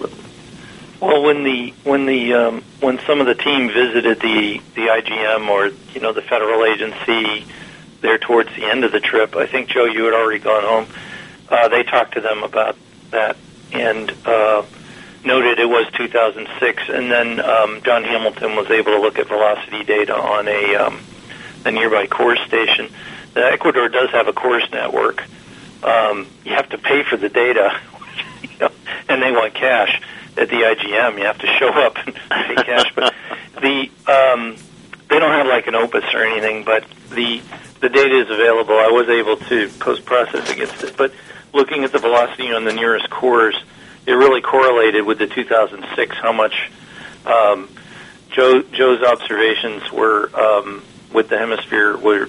[1.00, 5.48] Well, when the when the um, when some of the team visited the the IGM
[5.48, 7.46] or you know the federal agency
[8.00, 10.86] there towards the end of the trip, I think Joe, you had already gone home.
[11.48, 12.76] Uh, they talked to them about
[13.10, 13.36] that
[13.72, 14.64] and uh,
[15.24, 16.82] noted it was 2006.
[16.88, 21.00] And then um, John Hamilton was able to look at velocity data on a um,
[21.64, 22.88] a nearby CORS station.
[23.32, 25.24] The Ecuador does have a CORS network.
[25.82, 27.78] Um, you have to pay for the data,
[28.42, 28.70] you know,
[29.08, 30.00] and they want cash
[30.36, 31.18] at the IGM.
[31.18, 32.92] You have to show up and pay cash.
[32.94, 33.14] But
[33.60, 34.56] the um,
[35.08, 37.40] they don't have like an OPUS or anything, but the
[37.80, 38.74] the data is available.
[38.74, 41.12] I was able to post process against it, but
[41.52, 43.62] looking at the velocity on the nearest CORS,
[44.06, 46.16] it really correlated with the 2006.
[46.16, 46.70] How much
[47.26, 47.68] um,
[48.30, 50.82] Joe Joe's observations were um,
[51.12, 52.28] with the Hemisphere were.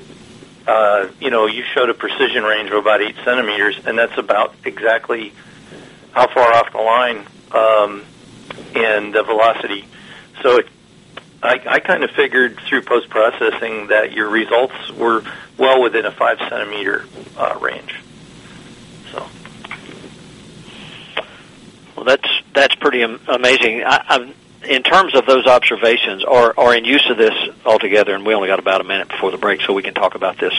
[0.68, 4.56] Uh, you know, you showed a precision range of about eight centimeters, and that's about
[4.66, 5.32] exactly
[6.12, 7.24] how far off the line
[7.56, 8.04] um,
[8.76, 9.86] and the velocity.
[10.42, 10.68] So it,
[11.42, 15.24] I, I kind of figured through post processing that your results were
[15.58, 17.06] well within a five centimeter
[17.38, 18.00] uh, range.
[19.12, 19.26] So
[21.96, 23.84] Well, that's that's pretty am- amazing.
[23.86, 24.34] I, I,
[24.68, 27.34] in terms of those observations, or or in use of this
[27.66, 30.16] altogether, and we only got about a minute before the break, so we can talk
[30.16, 30.54] about this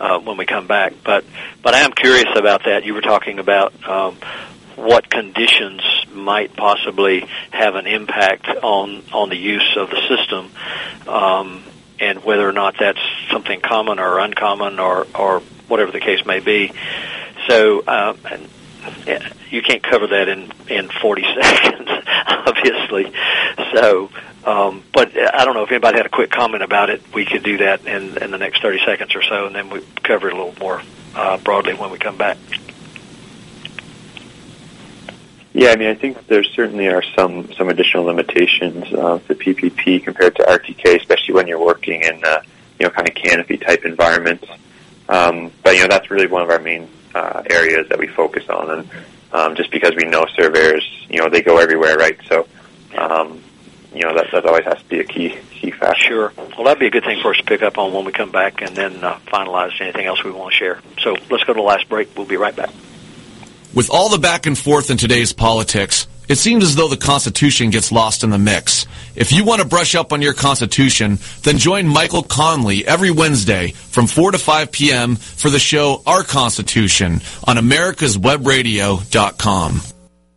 [0.00, 0.92] uh, when we come back.
[1.04, 1.24] But
[1.62, 2.84] but I am curious about that.
[2.84, 4.16] You were talking about um,
[4.76, 10.50] what conditions might possibly have an impact on on the use of the system,
[11.08, 11.62] um,
[12.00, 13.00] and whether or not that's
[13.30, 16.72] something common or uncommon or or whatever the case may be.
[17.46, 17.80] So.
[17.80, 18.48] Uh, and,
[19.50, 21.88] you can't cover that in in 40 seconds,
[22.26, 23.12] obviously.
[23.72, 24.10] So,
[24.44, 27.02] um, but I don't know if anybody had a quick comment about it.
[27.14, 29.80] We could do that in in the next 30 seconds or so, and then we
[30.02, 30.82] cover it a little more
[31.14, 32.36] uh, broadly when we come back.
[35.54, 40.02] Yeah, I mean, I think there certainly are some some additional limitations uh, to PPP
[40.02, 42.42] compared to RTK, especially when you're working in uh,
[42.80, 44.46] you know kind of canopy type environments.
[45.08, 48.48] Um, but you know that's really one of our main uh, areas that we focus
[48.48, 48.90] on, and
[49.32, 52.18] um, just because we know surveyors, you know, they go everywhere, right?
[52.28, 52.46] So,
[52.96, 53.40] um,
[53.92, 56.02] you know, that that always has to be a key key factor.
[56.02, 56.32] Sure.
[56.36, 58.32] Well, that'd be a good thing for us to pick up on when we come
[58.32, 60.80] back, and then uh, finalize anything else we want to share.
[61.00, 62.16] So let's go to the last break.
[62.16, 62.70] We'll be right back.
[63.74, 67.70] With all the back and forth in today's politics, it seems as though the Constitution
[67.70, 68.86] gets lost in the mix.
[69.16, 73.72] If you want to brush up on your Constitution, then join Michael Conley every Wednesday
[73.72, 75.16] from 4 to 5 p.m.
[75.16, 77.14] for the show Our Constitution
[77.48, 79.80] on americaswebradio.com.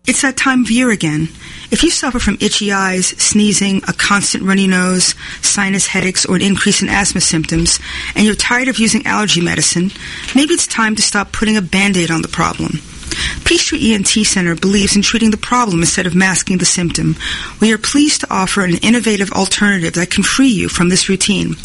[0.08, 1.28] It's that time of year again.
[1.70, 6.42] If you suffer from itchy eyes, sneezing, a constant runny nose, sinus headaches, or an
[6.42, 7.80] increase in asthma symptoms,
[8.16, 9.92] and you're tired of using allergy medicine,
[10.34, 12.82] maybe it's time to stop putting a band-aid on the problem.
[13.46, 17.16] Peachtree ENT Center believes in treating the problem instead of masking the symptom.
[17.62, 21.56] We are pleased to offer an innovative alternative that can free you from this routine.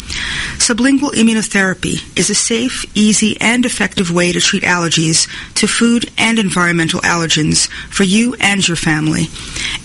[0.59, 6.39] Sublingual immunotherapy is a safe, easy, and effective way to treat allergies to food and
[6.39, 9.25] environmental allergens for you and your family.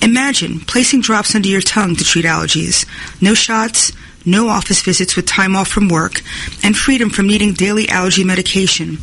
[0.01, 2.87] Imagine placing drops under your tongue to treat allergies.
[3.21, 3.93] No shots,
[4.25, 6.23] no office visits with time off from work,
[6.63, 8.99] and freedom from needing daily allergy medication.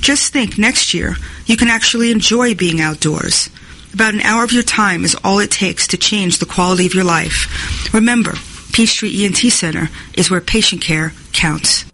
[0.00, 1.16] Just think next year
[1.46, 3.50] you can actually enjoy being outdoors.
[3.92, 6.94] About an hour of your time is all it takes to change the quality of
[6.94, 7.92] your life.
[7.94, 8.32] Remember,
[8.72, 11.84] Peachtree ENT Center is where patient care counts.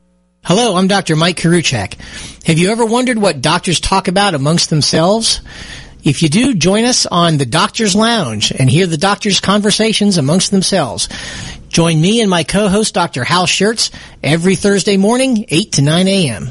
[0.43, 1.15] Hello, I'm Dr.
[1.15, 1.95] Mike Karuchak.
[2.45, 5.43] Have you ever wondered what doctors talk about amongst themselves?
[6.03, 10.51] If you do, join us on the Doctor's Lounge and hear the doctors' conversations amongst
[10.51, 11.11] themselves.
[11.69, 13.23] Join me and my co-host, Dr.
[13.25, 13.91] Hal Schertz,
[14.23, 16.51] every Thursday morning, 8 to 9 a.m.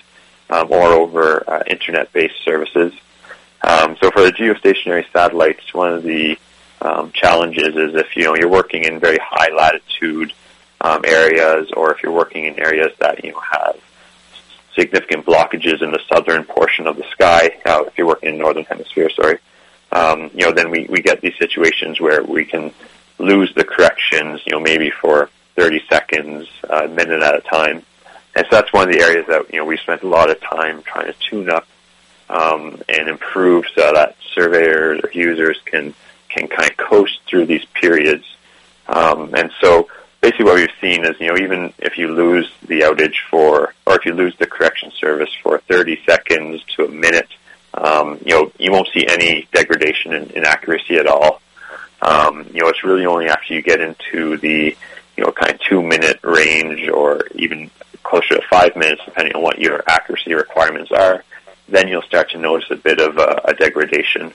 [0.50, 2.92] um, or over uh, internet-based services.
[4.00, 6.38] So for the geostationary satellites, one of the
[6.80, 10.32] um, challenges is if you know you're working in very high latitude
[10.80, 13.80] um, areas, or if you're working in areas that you know have
[14.74, 17.58] significant blockages in the southern portion of the sky.
[17.64, 19.38] Uh, if you're working in northern hemisphere, sorry,
[19.92, 22.72] um, you know then we we get these situations where we can
[23.18, 27.82] lose the corrections, you know, maybe for 30 seconds, uh, a minute at a time.
[28.34, 30.40] And so that's one of the areas that you know we spent a lot of
[30.40, 31.66] time trying to tune up
[32.28, 35.94] um, and improve so that surveyors or users can
[36.36, 38.24] can kind of coast through these periods.
[38.88, 39.88] Um, and so
[40.20, 43.96] basically what we've seen is, you know, even if you lose the outage for, or
[43.96, 47.28] if you lose the correction service for 30 seconds to a minute,
[47.74, 51.40] um, you know, you won't see any degradation in, in accuracy at all.
[52.02, 54.76] Um, you know, it's really only after you get into the,
[55.16, 57.70] you know, kind of two minute range or even
[58.02, 61.24] closer to five minutes, depending on what your accuracy requirements are,
[61.68, 64.32] then you'll start to notice a bit of a, a degradation.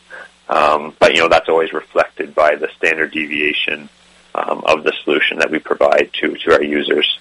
[0.52, 3.88] Um, but you know that's always reflected by the standard deviation
[4.36, 7.20] um, of the solution that we provide to to our users.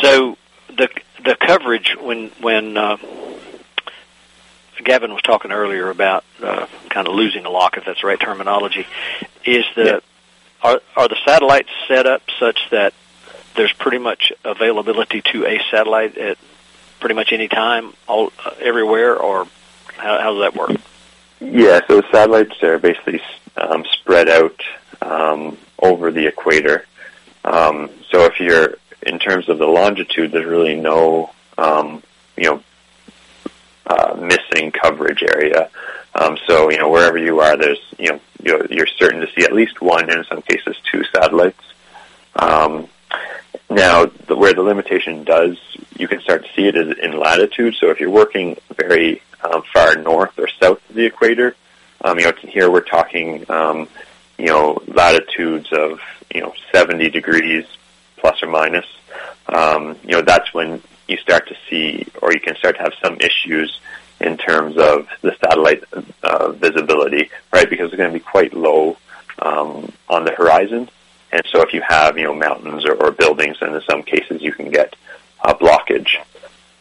[0.00, 0.38] So
[0.68, 0.88] the
[1.22, 2.96] the coverage when when uh,
[4.82, 8.18] Gavin was talking earlier about uh, kind of losing a lock, if that's the right
[8.18, 8.86] terminology,
[9.44, 10.00] is the yeah.
[10.62, 12.94] are are the satellites set up such that
[13.54, 16.38] there's pretty much availability to a satellite at
[17.00, 19.46] pretty much any time, all uh, everywhere, or
[19.98, 20.80] how, how does that work?
[21.40, 23.20] Yeah, so the satellites are basically
[23.56, 24.60] um, spread out
[25.02, 26.84] um, over the equator.
[27.44, 32.02] Um, so if you're in terms of the longitude, there's really no um,
[32.36, 32.62] you know
[33.86, 35.70] uh, missing coverage area.
[36.14, 39.44] Um, so you know wherever you are, there's you know you're, you're certain to see
[39.44, 41.62] at least one, and in some cases two satellites.
[42.36, 42.88] Um,
[43.70, 45.58] now, the, where the limitation does,
[45.96, 47.74] you can start to see it is in latitude.
[47.74, 51.54] So if you're working very um, far north or south of the equator,
[52.02, 53.88] um, you know, here we're talking, um,
[54.38, 56.00] you know, latitudes of,
[56.34, 57.66] you know, 70 degrees
[58.16, 58.86] plus or minus.
[59.46, 62.94] Um, you know, that's when you start to see, or you can start to have
[63.02, 63.80] some issues
[64.20, 65.84] in terms of the satellite
[66.22, 67.68] uh, visibility, right?
[67.68, 68.96] Because it's going to be quite low
[69.40, 70.88] um, on the horizon.
[71.30, 74.42] And so if you have, you know, mountains or, or buildings, and in some cases
[74.42, 74.94] you can get
[75.58, 76.16] blockage.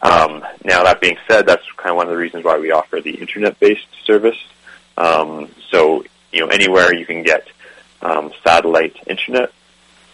[0.02, 3.02] Um, now that being said, that's kind of one of the reasons why we offer
[3.02, 4.38] the internet-based service.
[4.96, 7.48] Um, so, you know, anywhere you can get
[8.02, 9.52] um, satellite internet,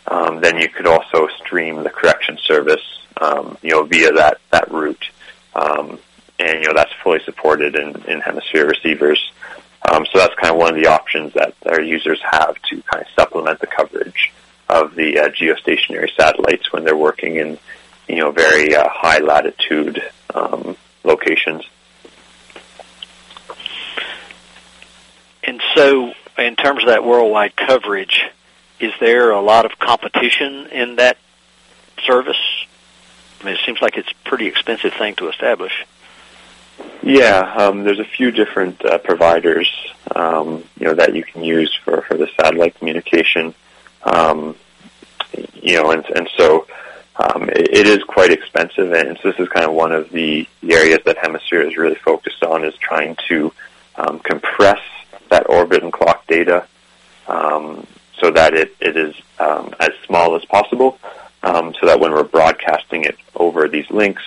[0.08, 2.84] um, then you could also stream the correction service,
[3.22, 5.10] um, you know, via that, that route.
[5.56, 6.00] Um,
[6.40, 9.32] and, you know, that's fully supported in, in Hemisphere receivers.
[9.92, 13.04] Um, so that's kind of one of the options that our users have to kind
[13.04, 14.32] of supplement the coverage
[14.70, 17.60] of the uh, geostationary satellites when they're working in,
[18.08, 20.02] you know, very uh, high latitude
[20.34, 21.64] um, locations.
[25.44, 28.22] And so, in terms of that worldwide coverage,
[28.80, 31.18] is there a lot of competition in that
[32.06, 32.38] service?
[33.42, 35.86] I mean, it seems like it's a pretty expensive thing to establish.
[37.06, 39.70] Yeah, um, there's a few different uh, providers,
[40.16, 43.54] um, you know, that you can use for, for the satellite communication.
[44.04, 44.56] Um,
[45.56, 46.66] you know, and and so
[47.18, 50.48] um, it, it is quite expensive, and so this is kind of one of the,
[50.62, 53.52] the areas that Hemisphere is really focused on is trying to
[53.98, 54.80] um, compress
[55.30, 56.66] that orbit and clock data
[57.28, 57.86] um,
[58.18, 60.98] so that it, it is as small as possible,
[61.44, 64.24] so that when we're broadcasting it over these links,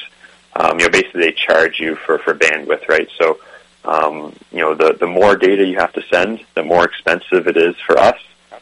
[0.59, 3.09] um, you know, basically they charge you for, for bandwidth, right?
[3.18, 3.38] So,
[3.84, 7.57] um, you know, the, the more data you have to send, the more expensive it
[7.57, 8.18] is for us,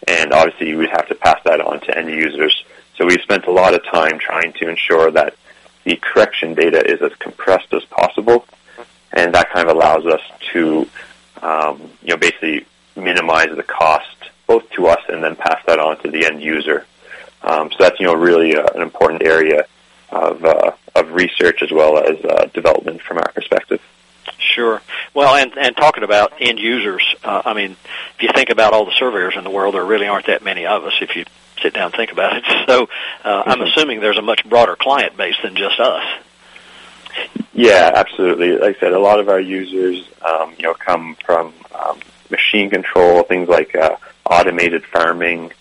[0.08, 2.64] and obviously you would have to pass that on to end users.
[2.96, 5.36] So we've spent a lot of time trying to ensure that
[5.84, 8.44] the correction data is as compressed as possible,
[9.12, 10.20] and that kind of allows us
[10.52, 10.88] to,
[11.42, 12.66] um, you know, basically
[12.96, 14.16] minimize the cost
[14.46, 16.86] both to us and then pass that on to the end user.
[17.42, 19.66] Um, so that's you know really uh, an important area
[20.14, 23.80] of uh, of research as well as uh, development from our perspective.
[24.38, 24.80] Sure.
[25.12, 27.72] Well, and and talking about end users, uh, I mean,
[28.16, 30.66] if you think about all the surveyors in the world, there really aren't that many
[30.66, 30.94] of us.
[31.00, 31.24] If you
[31.60, 32.88] sit down and think about it, so
[33.24, 36.04] uh, I'm assuming there's a much broader client base than just us.
[37.52, 38.58] Yeah, absolutely.
[38.58, 42.00] Like I said, a lot of our users, um, you know, come from um,
[42.30, 43.96] machine control, things like uh,
[44.28, 45.52] automated farming,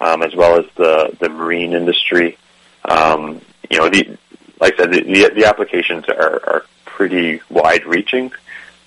[0.00, 2.38] um, as well as the the marine industry.
[2.84, 3.40] Um,
[3.70, 4.16] you know, the
[4.60, 8.32] like I said, the the, applications are, are pretty wide reaching.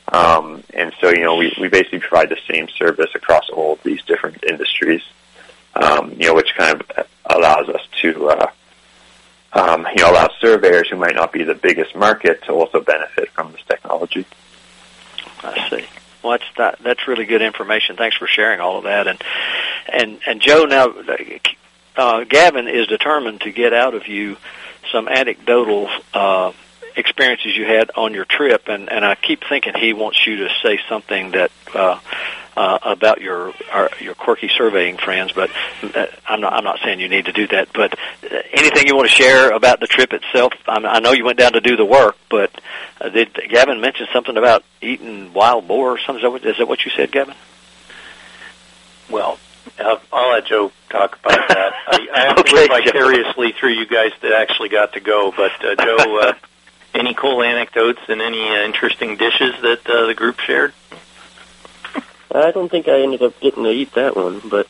[0.07, 3.83] Um, and so, you know, we, we basically provide the same service across all of
[3.83, 5.01] these different industries,
[5.73, 8.51] um, you know, which kind of allows us to, uh,
[9.53, 13.29] um, you know, allow surveyors who might not be the biggest market to also benefit
[13.31, 14.25] from this technology.
[15.43, 15.85] I see.
[16.23, 17.97] Well, that's that, that's really good information.
[17.97, 19.07] Thanks for sharing all of that.
[19.07, 19.23] And
[19.91, 20.93] and and Joe, now
[21.95, 24.37] uh, Gavin is determined to get out of you
[24.91, 26.51] some anecdotal uh,
[26.95, 30.49] experiences you had on your trip, and and I keep thinking he wants you to
[30.63, 31.51] say something that.
[31.73, 31.99] Uh,
[32.57, 35.49] uh, about your our, your quirky surveying friends, but
[35.93, 37.69] uh, I'm not I'm not saying you need to do that.
[37.73, 40.53] But uh, anything you want to share about the trip itself?
[40.67, 42.51] I, I know you went down to do the work, but
[43.01, 46.17] uh, did Gavin mention something about eating wild boar or something?
[46.17, 47.35] Is that what, is that what you said, Gavin?
[49.09, 49.37] Well,
[49.79, 51.73] I'll, I'll let Joe talk about that.
[51.87, 55.31] I, I have to live vicariously through you guys that actually got to go.
[55.35, 56.33] But uh, Joe, uh,
[56.93, 60.73] any cool anecdotes and any uh, interesting dishes that uh, the group shared?
[62.33, 64.67] I don't think I ended up getting to eat that one, but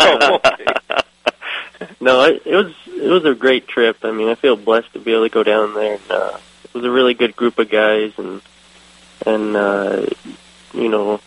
[0.00, 0.64] Oh, okay.
[2.00, 3.98] no, it, it was it was a great trip.
[4.02, 5.94] I mean, I feel blessed to be able to go down there.
[5.94, 8.40] And, uh, it was a really good group of guys, and
[9.24, 10.06] and uh,
[10.74, 11.20] you know,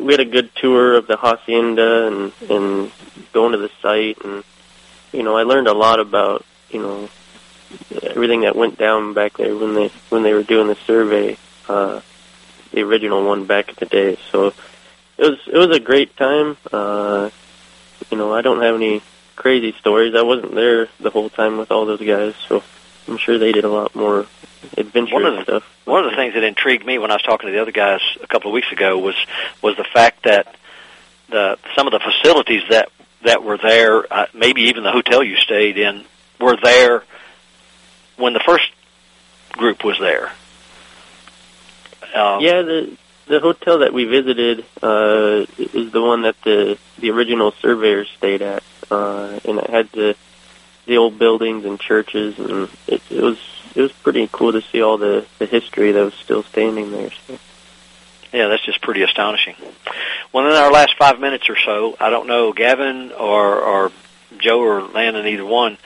[0.00, 2.92] we had a good tour of the hacienda and and
[3.32, 4.42] going to the site, and
[5.12, 7.08] you know, I learned a lot about you know
[8.02, 11.36] everything that went down back there when they when they were doing the survey,
[11.68, 12.00] uh,
[12.72, 14.18] the original one back in the day.
[14.30, 14.48] So
[15.18, 16.56] it was it was a great time.
[16.72, 17.30] Uh,
[18.10, 19.02] you know, I don't have any
[19.36, 20.14] crazy stories.
[20.14, 22.62] I wasn't there the whole time with all those guys, so
[23.06, 24.26] I'm sure they did a lot more
[24.76, 25.76] adventurous One of the- stuff.
[25.84, 28.00] One of the things that intrigued me when I was talking to the other guys
[28.22, 29.16] a couple of weeks ago was
[29.62, 30.54] was the fact that
[31.28, 32.90] the some of the facilities that
[33.22, 36.04] that were there, uh, maybe even the hotel you stayed in,
[36.40, 37.02] were there
[38.16, 38.70] when the first
[39.52, 40.32] group was there.
[42.14, 42.96] Um, yeah, the
[43.26, 48.42] the hotel that we visited uh, is the one that the the original surveyors stayed
[48.42, 50.16] at, uh, and it had the
[50.86, 53.38] the old buildings and churches, and it, it was
[53.74, 57.10] it was pretty cool to see all the the history that was still standing there.
[57.26, 57.38] So.
[58.32, 59.56] Yeah, that's just pretty astonishing.
[60.32, 63.92] Well, in our last five minutes or so, I don't know, Gavin or, or
[64.38, 65.78] Joe or Landon, either one,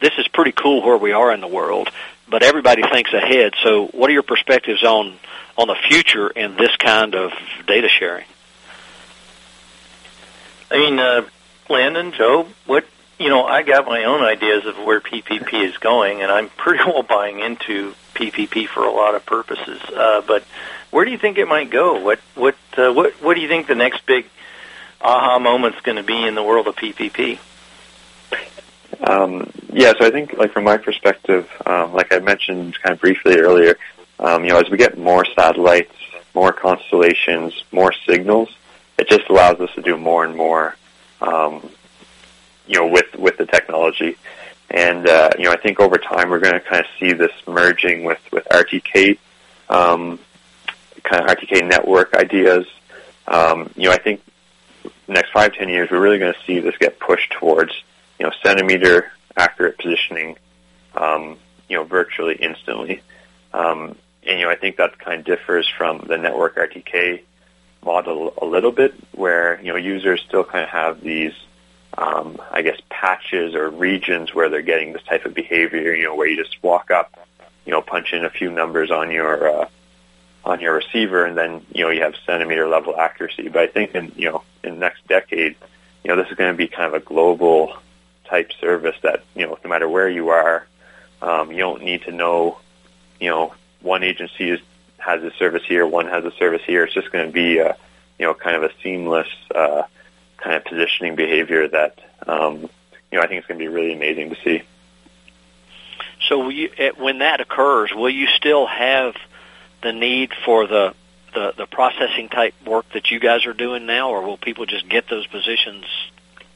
[0.00, 1.88] this is pretty cool where we are in the world,
[2.28, 3.52] but everybody thinks ahead.
[3.62, 5.14] So what are your perspectives on,
[5.56, 7.30] on the future in this kind of
[7.66, 8.26] data sharing?
[10.70, 11.22] I mean, uh,
[11.70, 12.84] Landon, Joe, what
[13.18, 16.84] you know, I got my own ideas of where PPP is going, and I'm pretty
[16.84, 19.80] well buying into PPP for a lot of purposes.
[19.82, 20.44] Uh, but
[20.90, 22.00] where do you think it might go?
[22.00, 24.26] What what uh, what what do you think the next big
[25.00, 27.38] aha moment's going to be in the world of PPP?
[29.00, 33.00] Um, yeah, so I think, like from my perspective, um, like I mentioned kind of
[33.00, 33.76] briefly earlier,
[34.18, 35.94] um, you know, as we get more satellites,
[36.34, 38.48] more constellations, more signals,
[38.98, 40.74] it just allows us to do more and more,
[41.20, 41.70] um,
[42.68, 44.16] you know, with with the technology.
[44.70, 47.32] And uh, you know, I think over time we're going to kind of see this
[47.46, 49.18] merging with with RTK,
[49.68, 50.18] um,
[51.02, 52.66] kind of RTK network ideas.
[53.26, 54.22] Um, you know, I think
[55.08, 57.72] next five ten years we're really going to see this get pushed towards
[58.18, 60.36] you know, centimeter accurate positioning,
[60.94, 61.38] um,
[61.68, 63.00] you know, virtually instantly.
[63.52, 67.22] Um, and, you know, I think that kind of differs from the network RTK
[67.82, 71.32] model a little bit, where you know users still kind of have these,
[71.98, 75.94] um, I guess, patches or regions where they're getting this type of behavior.
[75.94, 77.28] You know, where you just walk up,
[77.66, 79.68] you know, punch in a few numbers on your uh,
[80.44, 83.48] on your receiver, and then you know you have centimeter level accuracy.
[83.48, 85.56] But I think in you know in the next decade,
[86.04, 87.76] you know this is going to be kind of a global
[88.26, 90.66] type service that you know no matter where you are,
[91.20, 92.58] um, you don't need to know,
[93.20, 94.60] you know, one agency is,
[94.98, 96.84] has a service here, one has a service here.
[96.84, 97.76] It's just going to be a
[98.20, 99.82] you know kind of a seamless uh,
[100.38, 102.60] kind of positioning behavior that um,
[103.10, 104.62] you know I think it's going to be really amazing to see.
[106.28, 109.14] So will you, when that occurs, will you still have
[109.82, 110.94] the need for the,
[111.34, 114.88] the the processing type work that you guys are doing now, or will people just
[114.88, 115.84] get those positions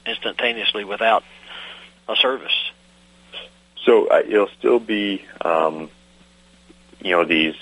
[0.07, 1.23] instantaneously without
[2.09, 2.73] a service?
[3.85, 5.91] So uh, it'll still be, um,
[7.01, 7.55] you know, these.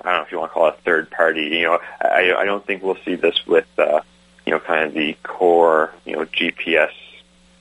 [0.00, 1.42] I don't know if you want to call it third party.
[1.42, 4.00] You know, I, I don't think we'll see this with, uh,
[4.46, 6.92] you know, kind of the core, you know, GPS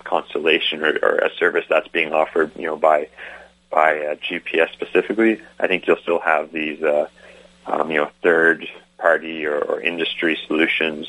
[0.04, 3.08] constellation or, or a service that's being offered, you know, by
[3.70, 5.42] by uh, GPS specifically.
[5.60, 7.08] I think you'll still have these, uh,
[7.66, 8.68] um, you know, third
[8.98, 11.08] party or, or industry solutions.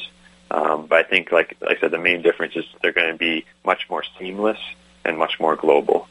[0.50, 3.18] Um, but I think, like, like I said, the main difference is they're going to
[3.18, 4.58] be much more seamless
[5.04, 6.08] and much more global.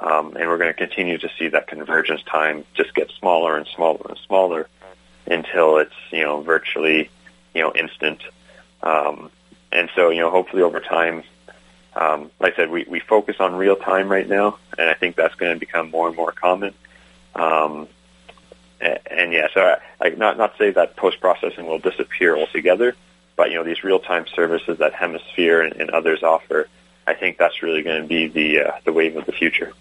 [0.00, 3.66] Um, and we're going to continue to see that convergence time just get smaller and
[3.74, 4.68] smaller and smaller
[5.26, 7.10] until it's you know virtually
[7.54, 8.20] you know instant.
[8.82, 9.30] Um,
[9.72, 11.22] and so you know hopefully over time,
[11.94, 15.16] um, like I said, we, we focus on real time right now, and I think
[15.16, 16.74] that's going to become more and more common.
[17.34, 17.88] Um,
[18.80, 22.94] and, and yeah, so I, I not not say that post processing will disappear altogether,
[23.36, 26.68] but you know these real time services that Hemisphere and, and others offer,
[27.06, 29.72] I think that's really going to be the uh, the wave of the future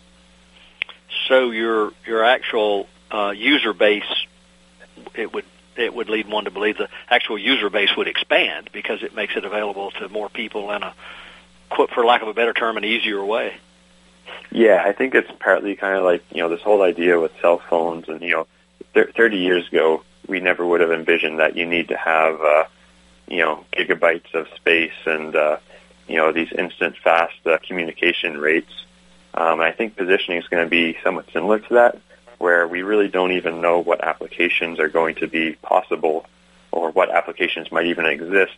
[1.28, 4.26] so your your actual uh, user base
[5.16, 5.46] it would
[5.78, 9.36] it would lead one to believe the actual user base would expand because it makes
[9.36, 10.94] it available to more people in a
[11.94, 13.54] for lack of a better term an easier way.
[14.52, 17.62] Yeah i think it's partly kind of like you know this whole idea with cell
[17.70, 18.48] phones and you know
[18.94, 22.66] 30 years ago we never would have envisioned that you need to have uh,
[23.28, 25.58] you know gigabytes of space and uh,
[26.08, 28.72] you know these instant fast uh, communication rates.
[29.34, 32.00] Um, I think positioning is going to be somewhat similar to that,
[32.38, 36.26] where we really don't even know what applications are going to be possible
[36.72, 38.58] or what applications might even exist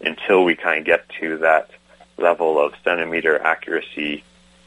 [0.00, 1.70] until we kind of get to that
[2.18, 4.22] level of centimeter accuracy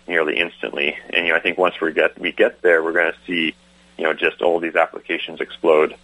[0.08, 0.98] nearly instantly.
[1.14, 3.56] And you know, I think once we get we get there, we're going to see
[3.98, 5.96] you know just all these applications explode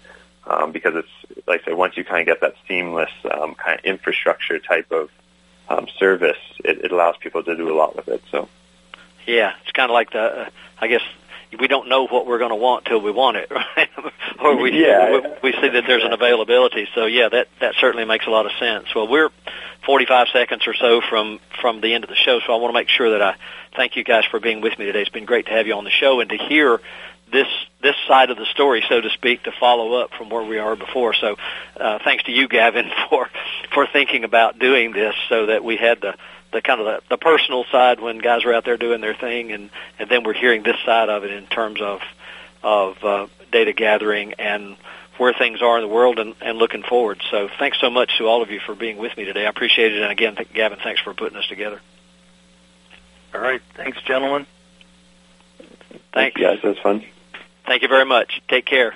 [0.47, 3.80] um, because it's like I said, once you kind of get that seamless um, kind
[3.80, 5.10] of infrastructure type of
[5.68, 8.22] um, service, it, it allows people to do a lot with it.
[8.32, 8.47] So.
[9.26, 10.20] Yeah, it's kind of like the.
[10.20, 10.49] Uh,
[10.80, 11.01] I guess
[11.60, 13.89] we don't know what we're going to want till we want it, right?
[14.39, 15.12] or we yeah.
[15.12, 16.88] we, we see that there's an availability.
[16.95, 18.93] So yeah, that that certainly makes a lot of sense.
[18.95, 19.30] Well, we're
[19.86, 22.80] 45 seconds or so from from the end of the show, so I want to
[22.80, 23.36] make sure that I
[23.76, 25.01] thank you guys for being with me today.
[25.01, 26.80] It's been great to have you on the show and to hear
[27.32, 27.47] this
[27.82, 30.76] this side of the story, so to speak, to follow up from where we are
[30.76, 31.14] before.
[31.14, 31.38] So,
[31.80, 33.30] uh, thanks to you, Gavin, for
[33.74, 36.16] for thinking about doing this, so that we had the
[36.52, 39.52] the kind of the, the personal side when guys are out there doing their thing,
[39.52, 39.70] and
[40.00, 42.02] and then we're hearing this side of it in terms of
[42.64, 44.76] of uh, data gathering and
[45.18, 47.22] where things are in the world and, and looking forward.
[47.32, 49.46] So thanks so much to all of you for being with me today.
[49.46, 50.02] I appreciate it.
[50.02, 51.80] And again, th- Gavin, thanks for putting us together.
[53.34, 53.62] All right.
[53.76, 54.46] Thanks, gentlemen.
[56.14, 56.39] Thanks.
[56.39, 56.60] guys.
[56.64, 57.04] That's fun.
[57.66, 58.41] Thank you very much.
[58.48, 58.96] Take care.